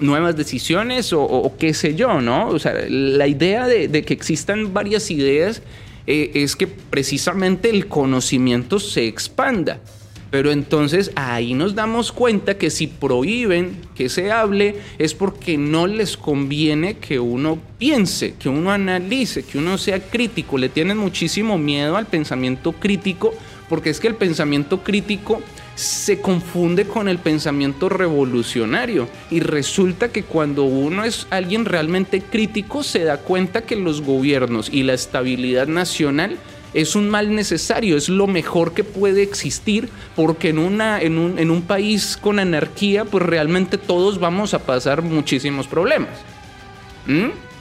nuevas 0.00 0.36
decisiones 0.36 1.12
o, 1.12 1.52
qué 1.58 1.74
sé 1.74 1.94
yo, 1.94 2.20
¿no? 2.20 2.48
O 2.48 2.58
sea, 2.58 2.72
la 2.88 3.26
idea 3.26 3.66
de, 3.66 4.04
que 4.04 4.14
existan 4.14 4.72
varias 4.72 5.10
ideas 5.10 5.62
eh, 6.06 6.30
es 6.34 6.56
que 6.56 6.66
precisamente 6.66 7.68
el 7.68 7.88
conocimiento 7.88 8.78
se 8.78 9.06
expanda. 9.06 9.80
Pero 10.30 10.50
entonces 10.50 11.10
ahí 11.14 11.52
nos 11.52 11.74
damos 11.74 12.10
cuenta 12.10 12.56
que 12.56 12.70
si 12.70 12.86
prohíben 12.86 13.76
que 13.94 14.08
se 14.08 14.32
hable 14.32 14.76
es 14.98 15.12
porque 15.12 15.58
no 15.58 15.86
les 15.86 16.16
conviene 16.16 16.96
que 16.96 17.20
uno 17.20 17.58
piense, 17.76 18.32
que 18.38 18.48
uno 18.48 18.72
analice, 18.72 19.42
que 19.42 19.58
uno 19.58 19.76
sea 19.76 20.00
crítico. 20.00 20.56
Le 20.56 20.70
tienen 20.70 20.96
muchísimo 20.96 21.58
miedo 21.58 21.98
al 21.98 22.06
pensamiento 22.06 22.72
crítico 22.72 23.34
porque 23.72 23.88
es 23.88 24.00
que 24.00 24.08
el 24.08 24.16
pensamiento 24.16 24.82
crítico 24.82 25.40
se 25.76 26.20
confunde 26.20 26.84
con 26.84 27.08
el 27.08 27.16
pensamiento 27.16 27.88
revolucionario 27.88 29.08
y 29.30 29.40
resulta 29.40 30.12
que 30.12 30.24
cuando 30.24 30.64
uno 30.64 31.04
es 31.04 31.26
alguien 31.30 31.64
realmente 31.64 32.20
crítico 32.20 32.82
se 32.82 33.04
da 33.04 33.16
cuenta 33.16 33.62
que 33.62 33.76
los 33.76 34.02
gobiernos 34.02 34.68
y 34.70 34.82
la 34.82 34.92
estabilidad 34.92 35.68
nacional 35.68 36.36
es 36.74 36.94
un 36.96 37.08
mal 37.08 37.34
necesario, 37.34 37.96
es 37.96 38.10
lo 38.10 38.26
mejor 38.26 38.74
que 38.74 38.84
puede 38.84 39.22
existir 39.22 39.88
porque 40.14 40.50
en, 40.50 40.58
una, 40.58 41.00
en, 41.00 41.16
un, 41.16 41.38
en 41.38 41.50
un 41.50 41.62
país 41.62 42.18
con 42.20 42.40
anarquía 42.40 43.06
pues 43.06 43.24
realmente 43.24 43.78
todos 43.78 44.20
vamos 44.20 44.52
a 44.52 44.58
pasar 44.58 45.00
muchísimos 45.00 45.66
problemas. 45.66 46.10
¿Mm? 47.06 47.51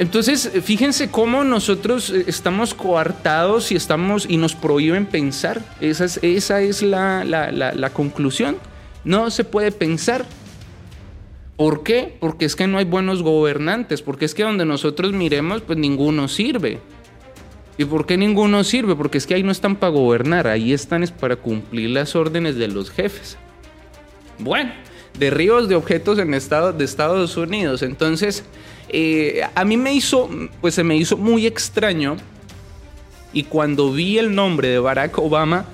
Entonces, 0.00 0.50
fíjense 0.62 1.10
cómo 1.10 1.44
nosotros 1.44 2.08
eh, 2.08 2.24
estamos 2.26 2.72
coartados 2.72 3.70
y, 3.70 3.76
estamos, 3.76 4.24
y 4.26 4.38
nos 4.38 4.54
prohíben 4.54 5.04
pensar. 5.04 5.60
Esa 5.78 6.06
es, 6.06 6.18
esa 6.22 6.62
es 6.62 6.80
la, 6.80 7.22
la, 7.22 7.90
conclusión. 7.90 8.56
No 9.04 9.30
se 9.30 9.44
puede 9.44 9.72
pensar. 9.72 10.24
¿Por 11.58 11.82
qué? 11.82 12.16
Porque 12.18 12.46
es 12.46 12.56
que 12.56 12.66
no 12.66 12.78
hay 12.78 12.86
buenos 12.86 13.22
gobernantes, 13.22 14.00
porque 14.00 14.24
es 14.24 14.34
que 14.34 14.42
donde 14.42 14.64
nosotros 14.64 15.12
miremos, 15.12 15.60
pues 15.60 15.78
ninguno 15.78 16.28
sirve. 16.28 16.78
¿Y 17.76 17.84
por 17.84 18.06
qué 18.06 18.16
ninguno 18.16 18.64
sirve? 18.64 18.96
Porque 18.96 19.18
es 19.18 19.26
que 19.26 19.34
ahí 19.34 19.42
no 19.42 19.52
están 19.52 19.76
para 19.76 19.92
gobernar, 19.92 20.46
ahí 20.46 20.72
están 20.72 21.02
es 21.02 21.10
para 21.10 21.36
cumplir 21.36 21.90
las 21.90 22.16
órdenes 22.16 22.56
de 22.56 22.68
los 22.68 22.90
jefes. 22.90 23.36
Bueno, 24.38 24.72
derribos 25.18 25.68
de 25.68 25.74
objetos 25.74 26.18
en 26.18 26.32
estado, 26.32 26.72
de 26.72 26.86
Estados 26.86 27.36
Unidos. 27.36 27.82
Entonces, 27.82 28.44
eh, 28.92 29.42
a 29.54 29.64
mí 29.64 29.76
me 29.76 29.94
hizo, 29.94 30.28
pues 30.60 30.74
se 30.74 30.84
me 30.84 30.96
hizo 30.96 31.16
muy 31.16 31.46
extraño. 31.46 32.16
Y 33.32 33.44
cuando 33.44 33.92
vi 33.92 34.18
el 34.18 34.34
nombre 34.34 34.68
de 34.68 34.78
Barack 34.80 35.18
Obama, 35.18 35.64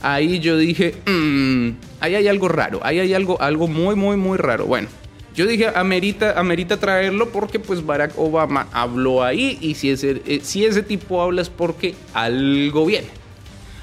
ahí 0.00 0.40
yo 0.40 0.56
dije, 0.56 0.94
mmm, 1.06 1.70
ahí 2.00 2.14
hay 2.14 2.28
algo 2.28 2.48
raro, 2.48 2.80
ahí 2.82 2.98
hay 3.00 3.12
algo, 3.14 3.40
algo 3.40 3.68
muy, 3.68 3.94
muy, 3.94 4.16
muy 4.16 4.38
raro. 4.38 4.66
Bueno, 4.66 4.88
yo 5.34 5.46
dije, 5.46 5.68
amerita, 5.74 6.38
amerita 6.38 6.78
traerlo 6.78 7.30
porque 7.30 7.58
pues 7.58 7.84
Barack 7.84 8.18
Obama 8.18 8.68
habló 8.72 9.22
ahí 9.22 9.58
y 9.60 9.74
si 9.74 9.90
ese, 9.90 10.22
eh, 10.26 10.40
si 10.42 10.64
ese 10.64 10.82
tipo 10.82 11.22
habla 11.22 11.42
es 11.42 11.48
porque 11.48 11.94
algo 12.12 12.84
viene, 12.86 13.08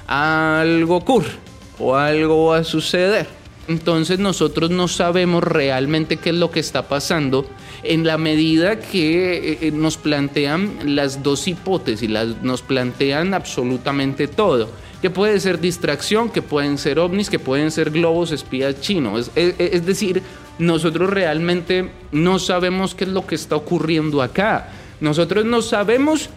algo 0.08 0.98
ocurre 0.98 1.32
o 1.80 1.96
algo 1.96 2.48
va 2.48 2.58
a 2.58 2.64
suceder. 2.64 3.39
Entonces 3.70 4.18
nosotros 4.18 4.72
no 4.72 4.88
sabemos 4.88 5.44
realmente 5.44 6.18
qué 6.18 6.32
es 6.32 6.36
lo 6.36 6.50
que 6.50 6.60
está 6.60 6.88
pasando 6.88 7.46
en 7.84 8.04
la 8.04 8.18
medida 8.18 8.80
que 8.80 9.38
eh, 9.38 9.58
eh, 9.62 9.72
nos 9.72 9.96
plantean 9.96 10.96
las 10.96 11.22
dos 11.22 11.48
hipótesis, 11.48 12.10
las, 12.10 12.42
nos 12.42 12.64
plantean 12.64 13.36
absolutamente 13.36 14.28
todo. 14.28 14.72
Que 15.04 15.12
puede 15.12 15.40
ser 15.40 15.60
distracción, 15.60 16.32
que 16.32 16.42
pueden 16.42 16.80
ser 16.80 16.98
ovnis, 16.98 17.30
que 17.30 17.38
pueden 17.38 17.70
ser 17.70 17.92
globos 17.92 18.32
espías 18.32 18.82
chinos. 18.82 19.30
Es, 19.36 19.86
decir, 19.86 20.24
nosotros 20.58 21.08
realmente 21.08 21.92
no 22.12 22.40
sabemos 22.40 22.96
qué 22.96 23.04
es 23.04 23.12
lo 23.12 23.28
que 23.28 23.36
está 23.36 23.56
ocurriendo 23.56 24.24
acá. 24.24 24.72
Nosotros 25.00 25.46
no 25.46 25.62
sabemos 25.62 26.32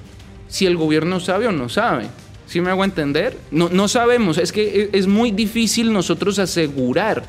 si 0.48 0.66
el 0.66 0.76
gobierno 0.76 1.18
sabe 1.18 1.48
o 1.48 1.52
no 1.52 1.70
sabe. 1.70 2.08
¿Sí 2.52 2.60
me 2.60 2.68
hago 2.68 2.84
entender? 2.84 3.38
No, 3.50 3.70
no 3.70 3.88
sabemos. 3.88 4.36
Es 4.36 4.52
que 4.52 4.90
es 4.92 5.06
muy 5.06 5.30
difícil 5.30 5.90
nosotros 5.90 6.38
asegurar 6.38 7.24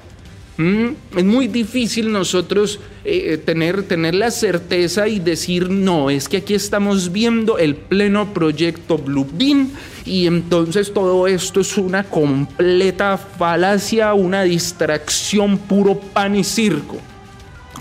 es 0.58 1.24
muy 1.24 1.48
difícil 1.48 2.12
nosotros 2.12 2.80
eh, 3.06 3.40
tener, 3.44 3.84
tener 3.84 4.14
la 4.14 4.30
certeza 4.30 5.08
y 5.08 5.20
decir, 5.20 5.70
no, 5.70 6.12
es 6.12 6.30
que 6.30 6.38
aquí 6.38 6.54
estamos 6.54 7.12
viendo 7.12 7.58
el 7.58 7.76
pleno 7.76 8.34
proyecto 8.34 9.00
Blue 9.00 9.28
Bean 9.34 9.72
y 10.06 10.28
entonces 10.28 10.94
todo 10.94 11.26
esto 11.26 11.62
es 11.62 11.76
una 11.76 12.04
completa 12.04 13.18
falacia, 13.18 14.14
una 14.14 14.44
distracción, 14.44 15.58
puro 15.58 16.00
pan 16.00 16.36
y 16.36 16.44
circo. 16.44 17.00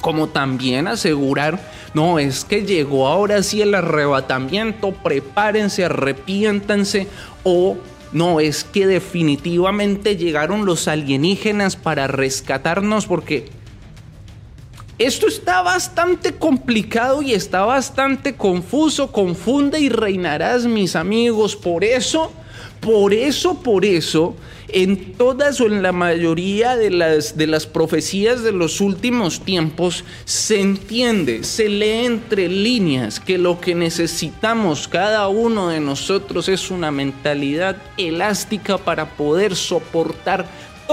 Como 0.02 0.28
también 0.28 0.87
asegurar, 0.87 1.59
no, 1.94 2.18
es 2.18 2.44
que 2.44 2.66
llegó 2.66 3.09
ahora 3.09 3.42
sí 3.42 3.62
el 3.62 3.75
arrebatamiento, 3.75 4.92
prepárense, 4.92 5.87
arrepiéntanse 5.87 7.09
o 7.44 7.78
no, 8.12 8.40
es 8.40 8.64
que 8.64 8.87
definitivamente 8.87 10.16
llegaron 10.16 10.66
los 10.66 10.87
alienígenas 10.87 11.76
para 11.76 12.06
rescatarnos 12.06 13.06
porque 13.06 13.49
esto 14.99 15.26
está 15.26 15.62
bastante 15.62 16.35
complicado 16.35 17.23
y 17.23 17.32
está 17.32 17.64
bastante 17.64 18.37
confuso, 18.37 19.11
confunde 19.11 19.80
y 19.80 19.88
reinarás 19.88 20.66
mis 20.66 20.94
amigos. 20.94 21.56
Por 21.56 21.82
eso, 21.82 22.32
por 22.81 23.14
eso, 23.14 23.62
por 23.62 23.85
eso, 23.85 24.35
en 24.69 25.12
todas 25.12 25.61
o 25.61 25.66
en 25.66 25.83
la 25.83 25.92
mayoría 25.92 26.76
de 26.76 26.90
las, 26.90 27.37
de 27.37 27.47
las 27.47 27.66
profecías 27.66 28.42
de 28.42 28.52
los 28.52 28.81
últimos 28.81 29.40
tiempos 29.40 30.04
se 30.25 30.61
entiende, 30.61 31.45
se 31.45 31.69
lee 31.69 32.07
entre 32.07 32.49
líneas 32.49 33.21
que 33.21 33.38
lo 33.38 33.61
que 33.61 33.75
necesitamos 33.75 34.88
cada 34.88 35.28
uno 35.28 35.69
de 35.69 35.81
nosotros 35.81 36.49
es 36.49 36.71
una 36.71 36.90
mentalidad 36.90 37.76
elástica 37.99 38.78
para 38.78 39.16
poder 39.16 39.54
soportar 39.54 40.47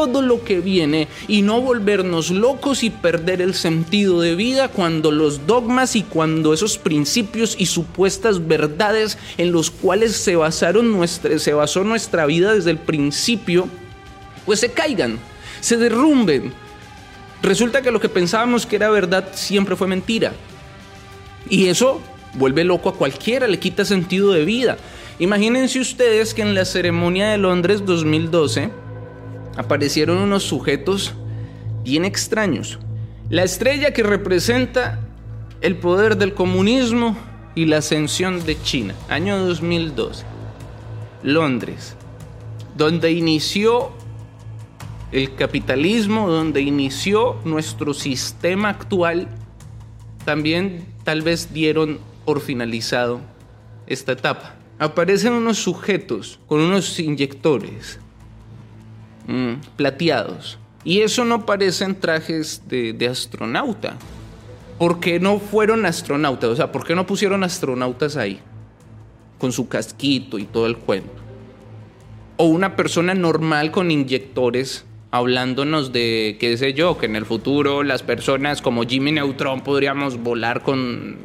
todo 0.07 0.21
lo 0.21 0.45
que 0.45 0.61
viene 0.61 1.09
y 1.27 1.41
no 1.41 1.59
volvernos 1.59 2.31
locos 2.31 2.83
y 2.83 2.89
perder 2.89 3.41
el 3.41 3.53
sentido 3.53 4.21
de 4.21 4.35
vida 4.35 4.69
cuando 4.69 5.11
los 5.11 5.45
dogmas 5.45 5.97
y 5.97 6.03
cuando 6.03 6.53
esos 6.53 6.77
principios 6.77 7.55
y 7.59 7.65
supuestas 7.65 8.47
verdades 8.47 9.17
en 9.37 9.51
los 9.51 9.69
cuales 9.71 10.15
se 10.15 10.37
basaron 10.37 10.93
nuestra, 10.93 11.37
se 11.37 11.53
basó 11.53 11.83
nuestra 11.83 12.25
vida 12.25 12.53
desde 12.53 12.71
el 12.71 12.77
principio, 12.77 13.67
pues 14.45 14.61
se 14.61 14.71
caigan, 14.71 15.19
se 15.59 15.75
derrumben. 15.75 16.53
Resulta 17.43 17.81
que 17.81 17.91
lo 17.91 17.99
que 17.99 18.07
pensábamos 18.07 18.65
que 18.65 18.77
era 18.77 18.89
verdad 18.89 19.29
siempre 19.33 19.75
fue 19.75 19.87
mentira. 19.87 20.31
Y 21.49 21.67
eso 21.67 21.99
vuelve 22.35 22.63
loco 22.63 22.87
a 22.87 22.95
cualquiera, 22.95 23.47
le 23.47 23.59
quita 23.59 23.83
sentido 23.83 24.31
de 24.31 24.45
vida. 24.45 24.77
Imagínense 25.19 25.81
ustedes 25.81 26.33
que 26.33 26.41
en 26.41 26.55
la 26.55 26.63
ceremonia 26.63 27.29
de 27.29 27.37
Londres 27.37 27.85
2012, 27.85 28.69
aparecieron 29.59 30.19
unos 30.19 30.43
sujetos 30.43 31.13
bien 31.83 32.05
extraños. 32.05 32.79
La 33.29 33.43
estrella 33.43 33.91
que 33.91 34.03
representa 34.03 35.01
el 35.59 35.75
poder 35.75 36.15
del 36.15 36.33
comunismo 36.33 37.17
y 37.55 37.65
la 37.65 37.79
ascensión 37.79 38.45
de 38.45 38.59
China, 38.61 38.95
año 39.09 39.37
2012. 39.37 40.23
Londres, 41.23 41.95
donde 42.77 43.11
inició 43.11 43.91
el 45.11 45.35
capitalismo, 45.35 46.29
donde 46.29 46.61
inició 46.61 47.35
nuestro 47.43 47.93
sistema 47.93 48.69
actual 48.69 49.27
también 50.23 50.85
tal 51.03 51.21
vez 51.21 51.53
dieron 51.53 51.99
por 52.23 52.39
finalizado 52.39 53.19
esta 53.87 54.13
etapa. 54.13 54.55
Aparecen 54.77 55.33
unos 55.33 55.57
sujetos 55.57 56.39
con 56.47 56.61
unos 56.61 56.97
inyectores 56.97 57.99
mm, 59.29 59.75
plateados. 59.75 60.59
Y 60.83 61.01
eso 61.01 61.25
no 61.25 61.45
parecen 61.45 61.99
trajes 61.99 62.63
de, 62.67 63.07
astronauta. 63.09 63.97
¿Por 64.77 64.99
qué 64.99 65.19
no 65.19 65.39
fueron 65.39 65.85
astronautas? 65.85 66.49
O 66.49 66.55
sea, 66.55 66.71
¿por 66.71 66.85
qué 66.85 66.95
no 66.95 67.05
pusieron 67.05 67.43
astronautas 67.43 68.15
ahí? 68.15 68.39
Con 69.37 69.51
su 69.51 69.67
casquito 69.67 70.39
y 70.39 70.45
todo 70.45 70.67
el 70.67 70.77
cuento. 70.77 71.11
O 72.37 72.45
una 72.45 72.75
persona 72.75 73.13
normal 73.13 73.71
con 73.71 73.91
inyectores 73.91 74.85
hablándonos 75.11 75.91
de, 75.91 76.37
qué 76.39 76.55
sé 76.57 76.73
yo, 76.73 76.97
que 76.97 77.07
en 77.07 77.15
el 77.15 77.25
futuro 77.25 77.83
las 77.83 78.03
personas 78.03 78.61
como 78.61 78.83
Jimmy 78.83 79.11
Neutron 79.11 79.61
podríamos 79.61 80.17
volar 80.17 80.61
con, 80.61 81.17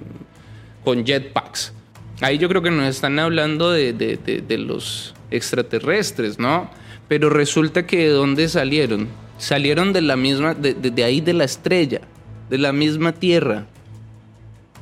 con 0.85 1.05
jetpacks. 1.05 1.73
Ahí 2.21 2.39
yo 2.39 2.49
creo 2.49 2.63
que 2.63 2.71
nos 2.71 2.87
están 2.87 3.19
hablando 3.19 3.71
de, 3.71 4.57
los 4.59 5.15
extraterrestres, 5.31 6.39
¿no? 6.39 6.71
Pero 7.09 7.31
resulta 7.31 7.87
que 7.87 7.99
de 7.99 8.09
dónde 8.09 8.49
salieron? 8.49 9.09
Salieron 9.39 9.93
de 9.93 10.01
la 10.01 10.17
misma, 10.17 10.55
de, 10.55 11.05
ahí 11.05 11.21
de 11.21 11.33
la 11.33 11.45
estrella, 11.45 12.01
de 12.49 12.59
la 12.59 12.73
misma 12.73 13.13
Tierra. 13.13 13.67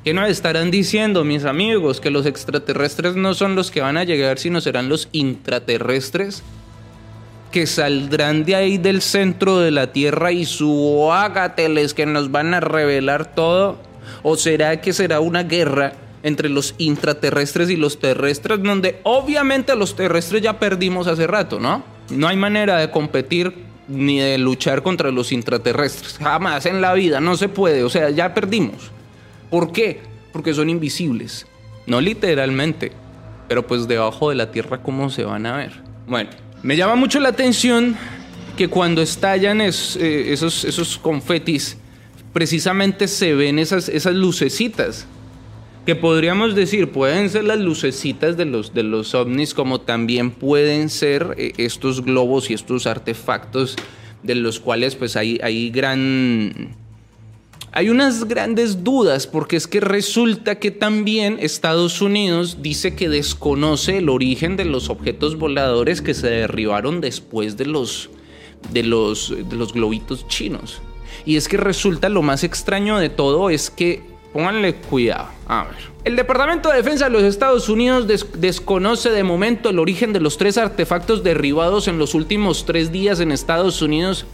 ¿Qué 0.05 0.15
nos 0.15 0.29
estarán 0.29 0.71
diciendo, 0.71 1.25
mis 1.25 1.45
amigos? 1.45 2.01
Que 2.01 2.11
los 2.11 2.27
extraterrestres 2.27 3.15
no 3.17 3.35
son 3.35 3.55
los 3.55 3.71
que 3.71 3.81
van 3.81 3.97
a 3.97 4.05
llegar, 4.05 4.39
sino 4.39 4.61
serán 4.61 4.89
los 4.89 5.09
intraterrestres 5.13 6.43
que 7.51 7.67
saldrán 7.67 8.45
de 8.45 8.57
ahí 8.57 8.79
del 8.79 9.03
centro 9.03 9.59
de 9.59 9.71
la 9.71 9.93
Tierra 9.93 10.33
y 10.33 10.45
su 10.45 11.13
ágateles 11.13 11.95
que 11.95 12.07
nos 12.07 12.31
van 12.31 12.55
a 12.55 12.61
revelar 12.61 13.35
todo? 13.35 13.79
¿O 14.23 14.37
será 14.37 14.81
que 14.81 14.93
será 14.93 15.21
una 15.21 15.45
guerra 15.45 15.93
entre 16.23 16.49
los 16.49 16.75
intraterrestres 16.79 17.71
y 17.71 17.77
los 17.77 17.99
terrestres, 17.99 18.63
donde 18.63 19.01
obviamente 19.03 19.75
los 19.77 19.97
terrestres 19.97 20.43
ya 20.43 20.59
perdimos 20.59 21.07
hace 21.07 21.27
rato, 21.27 21.59
¿no? 21.59 21.85
No 22.13 22.29
hay 22.29 22.37
manera 22.37 22.79
de 22.79 22.91
competir 22.91 23.53
ni 23.89 24.21
de 24.21 24.39
luchar 24.39 24.83
contra 24.83 25.11
los 25.11 25.33
intraterrestres. 25.33 26.19
Jamás 26.19 26.67
en 26.67 26.81
la 26.81 26.95
vida, 26.95 27.21
no 27.21 27.37
se 27.37 27.49
puede. 27.49 27.85
O 27.85 27.91
sea, 27.91 28.11
ya 28.11 28.35
perdimos. 28.35 28.91
¿Por 29.51 29.73
qué? 29.73 30.01
Porque 30.33 30.55
son 30.55 30.71
invisibles. 30.71 31.47
No 31.87 32.01
literalmente, 32.01 32.93
pero 33.49 33.67
pues 33.67 33.89
debajo 33.89 34.31
de 34.31 34.37
la 34.37 34.51
Tierra, 34.51 34.83
¿cómo 34.83 35.11
se 35.11 35.25
van 35.25 35.47
a 35.47 35.57
ver? 35.57 35.73
Bueno, 36.07 36.31
me 36.63 36.77
llama 36.77 36.95
mucho 36.95 37.19
la 37.21 37.31
atención 37.31 37.97
que 38.57 38.69
cuando 38.69 39.03
estallan 39.03 39.61
eh, 39.61 39.69
esos, 39.69 40.65
esos 40.65 40.99
confetis, 40.99 41.77
precisamente 42.33 43.09
se 43.09 43.35
ven 43.35 43.59
esas, 43.59 43.89
esas 43.89 44.15
lucecitas. 44.15 45.07
Que 45.87 45.97
podríamos 45.97 46.55
decir, 46.55 46.91
pueden 46.91 47.29
ser 47.29 47.45
las 47.45 47.59
lucecitas 47.59 48.37
de 48.37 48.45
los, 48.45 48.73
de 48.73 48.85
los 48.85 49.15
ovnis, 49.15 49.53
como 49.53 49.81
también 49.81 50.31
pueden 50.31 50.91
ser 50.91 51.35
eh, 51.37 51.53
estos 51.57 52.05
globos 52.05 52.51
y 52.51 52.55
estos 52.55 52.87
artefactos 52.87 53.77
de 54.23 54.37
los 54.37 54.61
cuales 54.61 54.95
pues 54.95 55.17
hay, 55.17 55.41
hay 55.43 55.71
gran 55.71 56.77
hay 57.75 57.89
unas 57.89 58.25
grandes 58.25 58.85
dudas 58.85 59.27
porque 59.27 59.57
es 59.57 59.67
que 59.67 59.81
resulta 59.81 60.59
que 60.59 60.71
también 60.71 61.39
Estados 61.41 62.03
Unidos 62.03 62.59
dice 62.61 62.95
que 62.95 63.09
desconoce 63.09 63.97
el 63.97 64.11
origen 64.11 64.59
de 64.59 64.67
los 64.67 64.91
objetos 64.91 65.39
voladores 65.39 66.03
que 66.03 66.13
se 66.13 66.29
derribaron 66.29 67.01
después 67.01 67.57
de 67.57 67.65
los, 67.65 68.11
de 68.75 68.83
los, 68.83 69.35
de 69.49 69.57
los 69.57 69.73
globitos 69.73 70.29
chinos. 70.29 70.83
Y 71.25 71.37
es 71.37 71.49
que 71.49 71.57
resulta 71.57 72.11
lo 72.11 72.21
más 72.21 72.45
extraño 72.45 72.99
de 72.99 73.09
todo 73.09 73.49
es 73.49 73.71
que, 73.71 74.03
pónganle 74.33 74.75
cuidado, 74.75 75.29
a 75.47 75.65
ver. 75.65 75.93
El 76.05 76.17
Departamento 76.17 76.69
de 76.69 76.77
Defensa 76.77 77.05
de 77.05 77.11
los 77.13 77.23
Estados 77.23 77.69
Unidos 77.69 78.07
desconoce 78.35 79.11
de 79.11 79.23
momento 79.23 79.71
el 79.71 79.79
origen 79.79 80.13
de 80.13 80.21
los 80.21 80.37
tres 80.37 80.59
artefactos 80.59 81.23
derribados 81.23 81.87
en 81.87 81.99
los 81.99 82.15
últimos 82.15 82.67
tres 82.67 82.91
días 82.91 83.21
en 83.21 83.31
Estados 83.31 83.83
Unidos 83.83 84.27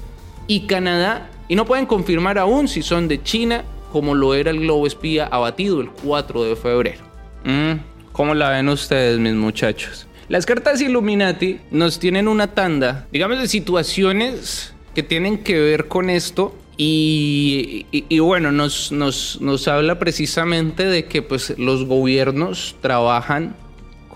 y 0.47 0.67
Canadá 0.67 1.31
y 1.49 1.57
no 1.57 1.67
pueden 1.67 1.87
confirmar 1.87 2.39
aún 2.39 2.69
si 2.69 2.83
son 2.83 3.09
de 3.09 3.23
China, 3.23 3.65
como 3.93 4.15
lo 4.15 4.35
era 4.35 4.51
el 4.51 4.61
globo 4.61 4.87
espía 4.87 5.27
abatido 5.27 5.81
el 5.81 5.91
4 5.91 6.45
de 6.45 6.57
febrero. 6.57 7.05
Mm, 7.45 7.73
¿Cómo 8.13 8.35
la 8.35 8.51
ven 8.51 8.69
ustedes, 8.69 9.19
mis 9.19 9.35
muchachos? 9.35 10.07
Las 10.29 10.45
cartas 10.45 10.81
Illuminati 10.83 11.61
nos 11.71 11.99
tienen 11.99 12.29
una 12.29 12.49
tanda, 12.49 13.07
digamos, 13.11 13.39
de 13.39 13.49
situaciones 13.49 14.75
que 14.95 15.03
tienen 15.03 15.39
que 15.39 15.59
ver 15.59 15.89
con 15.89 16.11
esto. 16.11 16.55
Y, 16.81 17.87
bueno, 18.21 18.53
nos, 18.53 18.93
nos, 18.93 19.41
nos 19.41 19.67
habla 19.67 19.99
precisamente 19.99 20.87
de 20.87 21.07
que 21.07 21.23
pues, 21.23 21.59
los 21.59 21.85
gobiernos 21.85 22.77
trabajan 22.81 23.57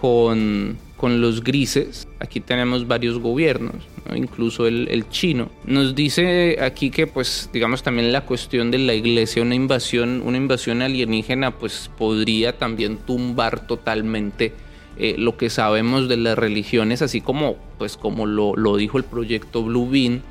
con 0.00 0.78
con 1.02 1.20
los 1.20 1.42
grises. 1.42 2.06
Aquí 2.20 2.38
tenemos 2.38 2.86
varios 2.86 3.18
gobiernos, 3.18 3.74
incluso 4.14 4.68
el, 4.68 5.04
chino. 5.10 5.50
Nos 5.64 5.96
dice 5.96 6.58
aquí 6.62 6.90
que, 6.90 7.08
pues, 7.08 7.50
digamos 7.52 7.82
también 7.82 8.12
la 8.12 8.20
cuestión 8.20 8.70
de 8.70 8.78
la 8.78 8.94
iglesia, 8.94 9.42
una 9.42 9.56
invasión, 9.56 10.22
una 10.24 10.36
invasión 10.36 10.80
alienígena, 10.80 11.58
pues 11.58 11.90
podría 11.98 12.56
también 12.56 12.98
tumbar 12.98 13.66
totalmente 13.66 14.52
eh, 14.96 15.16
lo 15.18 15.36
que 15.36 15.50
sabemos 15.50 16.08
de 16.08 16.18
las 16.18 16.38
religiones, 16.38 17.02
así 17.02 17.20
como, 17.20 17.56
pues, 17.78 17.96
como 17.96 18.24
lo, 18.24 18.54
lo 18.54 18.76
dijo 18.76 18.96
el 18.96 19.04
proyecto 19.04 19.64
Blue 19.64 19.90
Bean. 19.90 20.22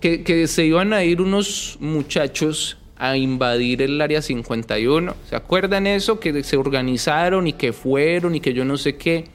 que, 0.00 0.46
se 0.46 0.64
iban 0.64 0.92
a 0.92 1.02
ir 1.04 1.20
unos 1.20 1.76
muchachos 1.80 2.78
a 2.96 3.16
invadir 3.16 3.82
el 3.82 4.00
área 4.00 4.22
51. 4.22 5.14
¿Se 5.28 5.36
acuerdan 5.36 5.86
eso? 5.86 6.18
Que 6.18 6.42
se 6.42 6.56
organizaron 6.56 7.46
y 7.46 7.52
que 7.52 7.72
fueron 7.72 8.34
y 8.34 8.40
que 8.40 8.54
yo 8.54 8.64
no 8.64 8.76
sé 8.76 8.96
qué. 8.96 9.26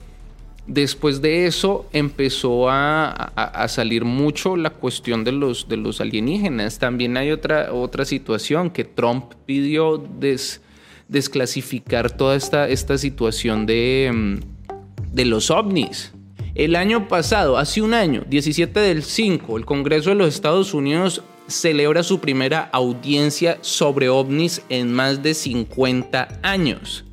Después 0.65 1.21
de 1.21 1.45
eso 1.45 1.89
empezó 1.91 2.69
a, 2.69 3.65
salir 3.67 4.05
mucho 4.05 4.55
la 4.55 4.69
cuestión 4.69 5.25
de 5.25 5.33
los, 5.33 5.67
alienígenas. 5.99 6.79
También 6.79 7.17
hay 7.17 7.31
otra, 7.31 7.73
otra 7.73 8.05
situación 8.05 8.69
que 8.69 8.85
Trump 8.85 9.33
pidió 9.45 9.97
desclasificar 11.07 12.11
toda 12.11 12.35
esta, 12.35 12.67
esta 12.67 12.97
situación 12.97 13.65
de, 13.65 14.11
mm, 14.13 15.13
de 15.13 15.25
los 15.25 15.51
ovnis. 15.51 16.13
El 16.55 16.75
año 16.75 17.07
pasado, 17.07 17.57
hace 17.57 17.81
un 17.81 17.93
año, 17.93 18.25
17 18.29 18.79
del 18.79 19.03
5, 19.03 19.57
el 19.57 19.65
Congreso 19.65 20.09
de 20.09 20.15
los 20.15 20.33
Estados 20.33 20.73
Unidos 20.73 21.23
celebra 21.47 22.03
su 22.03 22.19
primera 22.19 22.69
audiencia 22.71 23.57
sobre 23.61 24.09
ovnis 24.09 24.61
en 24.69 24.93
más 24.93 25.23
de 25.23 25.33
50 25.33 26.39
años. 26.43 27.05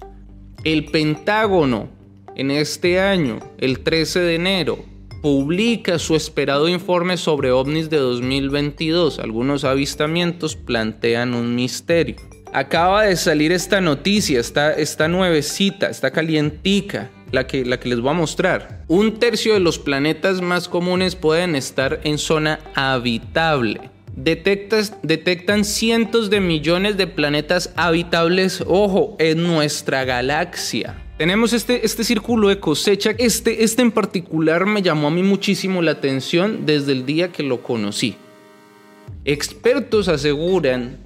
El 0.63 0.87
Pentágono 0.87 1.89
en 2.37 2.51
este 2.51 3.01
año, 3.01 3.39
el 3.59 3.81
13 3.81 4.21
de 4.21 4.35
enero, 4.35 4.85
publica 5.23 5.99
su 5.99 6.17
esperado 6.17 6.69
informe 6.69 7.17
sobre 7.17 7.51
ovnis 7.51 7.91
de 7.91 7.99
2022. 7.99 9.19
Algunos 9.19 9.65
avistamientos 9.65 10.57
plantean 10.57 11.35
un 11.35 11.55
misterio. 11.55 12.17
Acaba 12.53 13.05
de 13.05 13.17
salir 13.17 13.53
esta 13.53 13.81
noticia, 13.81 14.41
esta, 14.41 14.73
esta 14.73 15.09
nuevecita, 15.09 15.89
está 15.89 16.11
calientica, 16.11 17.11
la 17.31 17.47
que, 17.47 17.65
la 17.65 17.79
que 17.79 17.89
les 17.89 18.01
voy 18.01 18.11
a 18.11 18.15
mostrar. 18.15 18.85
Un 18.89 19.19
tercio 19.19 19.55
de 19.55 19.61
los 19.61 19.79
planetas 19.79 20.41
más 20.41 20.69
comunes 20.69 21.15
pueden 21.15 21.55
estar 21.55 22.01
en 22.05 22.19
zona 22.19 22.59
habitable 22.75 23.91
detectan 24.17 25.65
cientos 25.65 26.31
de 26.31 26.41
millones 26.41 26.97
de 26.97 27.07
planetas 27.07 27.73
habitables, 27.77 28.63
ojo, 28.67 29.17
en 29.19 29.43
nuestra 29.43 30.05
galaxia. 30.05 31.03
Tenemos 31.19 31.53
este, 31.53 31.85
este 31.85 32.05
círculo 32.05 32.49
de 32.49 32.59
cosecha. 32.59 33.11
Este, 33.19 33.63
este 33.65 33.83
en 33.83 33.93
particular 33.93 34.67
me 34.67 34.83
llamó 34.83 35.09
a 35.09 35.11
mí 35.11 35.23
muchísimo 35.23 35.83
la 35.83 35.93
atención 35.93 36.65
desde 36.67 36.93
el 36.93 37.07
día 37.07 37.31
que 37.31 37.43
lo 37.43 37.63
conocí. 37.63 38.17
Expertos 39.25 40.09
aseguran 40.09 40.99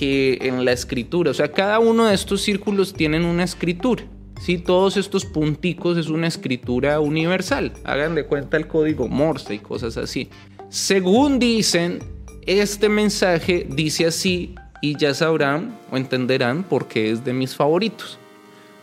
que 0.00 0.38
en 0.40 0.64
la 0.64 0.72
escritura, 0.72 1.30
o 1.30 1.34
sea, 1.34 1.52
cada 1.52 1.78
uno 1.78 2.06
de 2.06 2.14
estos 2.14 2.40
círculos 2.40 2.94
tienen 2.94 3.26
una 3.26 3.44
escritura. 3.44 4.02
Si 4.40 4.56
todos 4.56 4.96
estos 4.96 5.26
punticos 5.26 5.98
es 5.98 6.08
una 6.08 6.26
escritura 6.26 7.00
universal. 7.00 7.74
Hagan 7.84 8.14
de 8.14 8.24
cuenta 8.24 8.56
el 8.56 8.66
código 8.66 9.08
Morse 9.08 9.56
y 9.56 9.58
cosas 9.58 9.98
así. 9.98 10.30
Según 10.70 11.38
dicen, 11.38 11.98
este 12.46 12.88
mensaje 12.88 13.66
dice 13.68 14.06
así 14.06 14.54
y 14.80 14.96
ya 14.96 15.12
sabrán 15.12 15.78
o 15.92 15.98
entenderán 15.98 16.64
por 16.64 16.88
qué 16.88 17.10
es 17.10 17.22
de 17.22 17.34
mis 17.34 17.54
favoritos. 17.54 18.18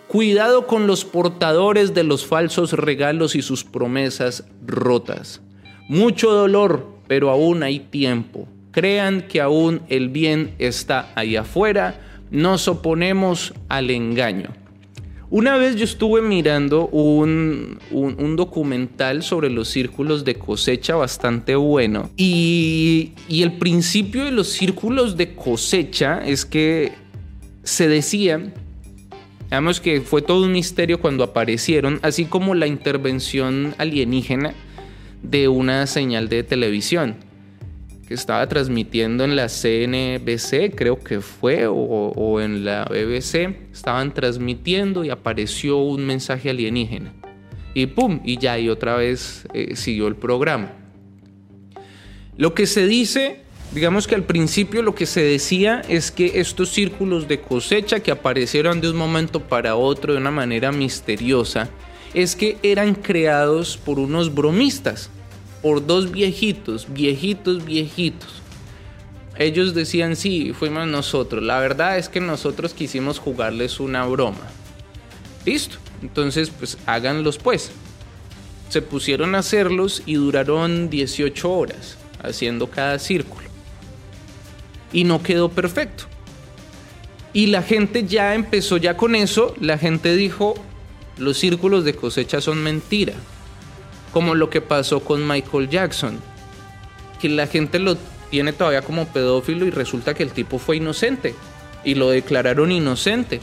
Cuidado 0.07 0.67
con 0.67 0.85
los 0.85 1.03
portadores 1.03 1.95
de 1.95 2.03
los 2.03 2.27
falsos 2.27 2.73
regalos 2.73 3.35
y 3.35 3.41
sus 3.41 3.63
promesas 3.63 4.43
rotas. 4.63 5.41
Mucho 5.89 6.29
dolor, 6.29 6.85
pero 7.07 7.31
aún 7.31 7.63
hay 7.63 7.79
tiempo. 7.79 8.47
Crean 8.77 9.23
que 9.23 9.41
aún 9.41 9.81
el 9.89 10.09
bien 10.09 10.53
está 10.59 11.11
ahí 11.15 11.35
afuera. 11.35 11.99
Nos 12.29 12.67
oponemos 12.67 13.55
al 13.69 13.89
engaño. 13.89 14.49
Una 15.31 15.57
vez 15.57 15.77
yo 15.77 15.83
estuve 15.83 16.21
mirando 16.21 16.87
un, 16.89 17.79
documental 18.35 19.23
sobre 19.23 19.49
los 19.49 19.69
círculos 19.69 20.25
de 20.25 20.35
cosecha 20.35 20.93
bastante 20.93 21.55
bueno 21.55 22.11
y, 22.17 23.13
y 23.27 23.41
el 23.41 23.53
principio 23.53 24.25
de 24.25 24.31
los 24.31 24.49
círculos 24.49 25.17
de 25.17 25.33
cosecha 25.33 26.21
es 26.23 26.45
que 26.45 26.91
se 27.63 27.87
decía 27.87 28.53
Digamos 29.45 29.81
que 29.81 30.01
fue 30.01 30.21
todo 30.21 30.43
un 30.43 30.51
misterio 30.51 31.01
cuando 31.01 31.23
aparecieron, 31.23 31.99
así 32.03 32.25
como 32.25 32.53
la 32.53 32.67
intervención 32.67 33.73
alienígena 33.79 34.53
de 35.23 35.47
una 35.47 35.87
señal 35.87 36.29
de 36.29 36.43
televisión 36.43 37.25
que 38.07 38.13
estaba 38.13 38.47
transmitiendo 38.47 39.25
en 39.25 39.35
la 39.35 39.47
CNBC, 39.49 40.73
creo 40.75 40.97
que 40.97 41.19
fue, 41.19 41.67
o, 41.67 42.39
en 42.39 42.63
la 42.63 42.85
BBC, 42.85 43.69
estaban 43.73 44.13
transmitiendo 44.13 45.03
y 45.03 45.09
apareció 45.09 45.79
un 45.79 46.05
mensaje 46.05 46.49
alienígena. 46.49 47.13
Y 47.73 47.87
pum, 47.87 48.21
y 48.23 48.37
ya, 48.37 48.57
y 48.57 48.69
otra 48.69 48.95
vez 48.95 49.45
eh, 49.53 49.75
siguió 49.75 50.07
el 50.07 50.15
programa. 50.15 50.71
Lo 52.37 52.53
que 52.53 52.65
se 52.65 52.87
dice, 52.87 53.41
digamos 53.73 54.07
que 54.07 54.15
al 54.15 54.23
principio 54.23 54.81
lo 54.83 54.95
que 54.95 55.05
se 55.05 55.21
decía 55.21 55.81
es 55.89 56.09
que 56.09 56.39
estos 56.39 56.69
círculos 56.69 57.27
de 57.27 57.41
cosecha 57.41 57.99
que 57.99 58.11
aparecieron 58.11 58.79
de 58.79 58.89
un 58.89 58.95
momento 58.95 59.41
para 59.41 59.75
otro 59.75 60.13
de 60.13 60.19
una 60.19 60.31
manera 60.31 60.71
misteriosa, 60.71 61.69
es 62.13 62.37
que 62.37 62.57
eran 62.63 62.95
creados 62.95 63.75
por 63.75 63.99
unos 63.99 64.33
bromistas 64.33 65.11
por 65.61 65.85
dos 65.85 66.11
viejitos, 66.11 66.91
viejitos, 66.91 67.65
viejitos. 67.65 68.41
Ellos 69.37 69.73
decían, 69.73 70.15
sí, 70.15 70.53
fuimos 70.53 70.87
nosotros. 70.87 71.43
La 71.43 71.59
verdad 71.59 71.97
es 71.97 72.09
que 72.09 72.19
nosotros 72.19 72.73
quisimos 72.73 73.19
jugarles 73.19 73.79
una 73.79 74.05
broma. 74.05 74.47
Listo. 75.45 75.77
Entonces, 76.01 76.49
pues 76.49 76.77
háganlos 76.85 77.37
pues. 77.37 77.71
Se 78.69 78.81
pusieron 78.81 79.35
a 79.35 79.39
hacerlos 79.39 80.03
y 80.05 80.15
duraron 80.15 80.89
18 80.89 81.51
horas 81.51 81.97
haciendo 82.21 82.69
cada 82.69 82.99
círculo. 82.99 83.47
Y 84.91 85.03
no 85.03 85.21
quedó 85.21 85.49
perfecto. 85.49 86.05
Y 87.33 87.47
la 87.47 87.61
gente 87.61 88.05
ya 88.05 88.35
empezó 88.35 88.77
ya 88.77 88.97
con 88.97 89.15
eso. 89.15 89.53
La 89.59 89.77
gente 89.77 90.15
dijo, 90.15 90.55
los 91.17 91.37
círculos 91.37 91.83
de 91.83 91.93
cosecha 91.93 92.41
son 92.41 92.63
mentira 92.63 93.13
como 94.11 94.35
lo 94.35 94.49
que 94.49 94.61
pasó 94.61 94.99
con 95.01 95.27
Michael 95.27 95.69
Jackson, 95.69 96.19
que 97.19 97.29
la 97.29 97.47
gente 97.47 97.79
lo 97.79 97.97
tiene 98.29 98.53
todavía 98.53 98.81
como 98.81 99.07
pedófilo 99.07 99.65
y 99.65 99.71
resulta 99.71 100.13
que 100.13 100.23
el 100.23 100.31
tipo 100.31 100.59
fue 100.59 100.77
inocente 100.77 101.35
y 101.83 101.95
lo 101.95 102.09
declararon 102.09 102.71
inocente. 102.71 103.39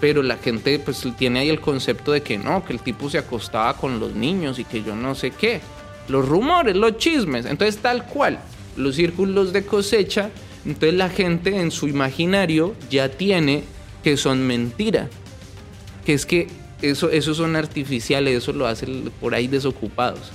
Pero 0.00 0.22
la 0.22 0.36
gente 0.36 0.78
pues 0.78 1.06
tiene 1.18 1.40
ahí 1.40 1.50
el 1.50 1.60
concepto 1.60 2.12
de 2.12 2.22
que 2.22 2.38
no, 2.38 2.64
que 2.64 2.72
el 2.72 2.80
tipo 2.80 3.10
se 3.10 3.18
acostaba 3.18 3.76
con 3.76 4.00
los 4.00 4.14
niños 4.14 4.58
y 4.58 4.64
que 4.64 4.82
yo 4.82 4.96
no 4.96 5.14
sé 5.14 5.30
qué. 5.30 5.60
Los 6.08 6.26
rumores, 6.26 6.74
los 6.76 6.96
chismes. 6.96 7.44
Entonces 7.44 7.78
tal 7.82 8.06
cual, 8.06 8.40
los 8.76 8.96
círculos 8.96 9.52
de 9.52 9.64
cosecha, 9.64 10.30
entonces 10.64 10.94
la 10.94 11.10
gente 11.10 11.60
en 11.60 11.70
su 11.70 11.86
imaginario 11.86 12.74
ya 12.90 13.10
tiene 13.10 13.64
que 14.02 14.16
son 14.16 14.46
mentira. 14.46 15.08
Que 16.04 16.14
es 16.14 16.24
que 16.24 16.48
eso, 16.82 17.34
son 17.34 17.56
artificiales, 17.56 18.42
eso 18.42 18.52
lo 18.52 18.66
hacen 18.66 19.10
por 19.20 19.34
ahí 19.34 19.46
desocupados. 19.46 20.30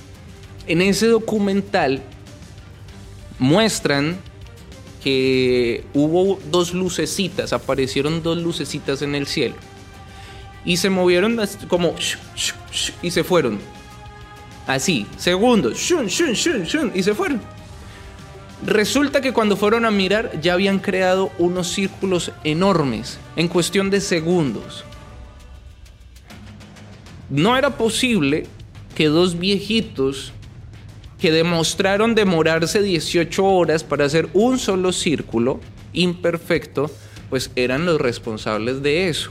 En 0.66 0.82
ese 0.82 1.06
documental 1.06 2.02
muestran 3.38 4.16
que 5.02 5.84
hubo 5.94 6.40
dos 6.50 6.74
lucecitas, 6.74 7.52
aparecieron 7.52 8.22
dos 8.22 8.38
lucecitas 8.38 9.02
en 9.02 9.14
el 9.14 9.26
cielo 9.26 9.54
y 10.64 10.78
se 10.78 10.90
movieron 10.90 11.38
como 11.68 11.94
y 13.02 13.10
se 13.10 13.24
fueron. 13.24 13.58
Así, 14.66 15.06
segundos, 15.16 15.92
y 16.94 17.02
se 17.02 17.14
fueron. 17.14 17.40
Resulta 18.64 19.20
que 19.20 19.32
cuando 19.32 19.56
fueron 19.56 19.84
a 19.84 19.90
mirar 19.90 20.40
ya 20.40 20.54
habían 20.54 20.80
creado 20.80 21.30
unos 21.38 21.68
círculos 21.68 22.32
enormes 22.42 23.18
en 23.36 23.48
cuestión 23.48 23.90
de 23.90 24.00
segundos 24.00 24.84
no 27.30 27.56
era 27.56 27.76
posible 27.76 28.46
que 28.94 29.06
dos 29.06 29.38
viejitos 29.38 30.32
que 31.18 31.32
demostraron 31.32 32.14
demorarse 32.14 32.82
18 32.82 33.44
horas 33.44 33.82
para 33.82 34.04
hacer 34.04 34.28
un 34.34 34.58
solo 34.58 34.92
círculo 34.92 35.60
imperfecto, 35.92 36.90
pues 37.30 37.50
eran 37.56 37.86
los 37.86 38.00
responsables 38.00 38.82
de 38.82 39.08
eso. 39.08 39.30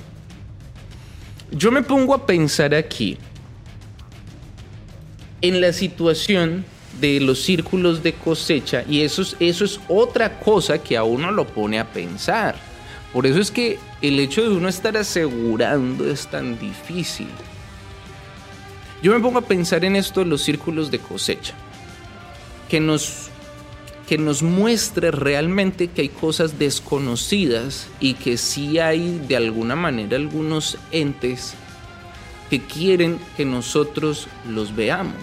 Yo 1.51 1.71
me 1.71 1.84
pongo 1.84 2.13
a 2.13 2.25
pensar 2.25 2.73
aquí 2.73 3.17
en 5.41 5.62
la 5.62 5.71
situación 5.73 6.65
de 6.99 7.19
los 7.19 7.39
círculos 7.41 8.01
de 8.01 8.13
cosecha 8.13 8.84
y 8.89 9.01
eso 9.01 9.21
es, 9.39 9.79
otra 9.88 10.39
cosa 10.39 10.79
que 10.79 10.97
a 10.97 11.03
uno 11.03 11.31
lo 11.31 11.45
pone 11.45 11.79
a 11.79 11.91
pensar. 11.91 12.55
Por 13.13 13.25
eso 13.25 13.39
es 13.39 13.51
que 13.51 13.77
el 14.01 14.19
hecho 14.19 14.41
de 14.41 14.49
uno 14.49 14.67
estar 14.67 14.97
asegurando 14.97 16.10
es 16.10 16.27
tan 16.27 16.60
difícil. 16.60 17.27
Yo 19.06 19.13
me 19.13 19.20
pongo 19.20 19.38
a 19.38 19.44
pensar 19.44 19.86
en 19.86 19.96
esto 19.96 20.22
de 20.22 20.26
los 20.26 20.41
círculos 20.41 20.89
de 20.89 20.98
cosecha, 20.98 21.54
que 22.68 22.80
nos, 22.80 23.28
que 24.08 24.18
nos 24.18 24.41
muestre 24.41 25.12
realmente 25.12 25.89
que 25.89 26.02
hay 26.02 26.10
cosas 26.10 26.58
desconocidas 26.58 27.88
y 28.00 28.15
que 28.15 28.36
sí 28.38 28.80
hay 28.80 29.20
de 29.28 29.38
alguna 29.38 29.76
manera 29.76 30.18
algunos 30.18 30.80
entes 30.89 31.54
que 32.50 32.62
quieren 32.62 33.20
que 33.38 33.46
nosotros 33.46 34.28
los 34.50 34.76
veamos. 34.76 35.22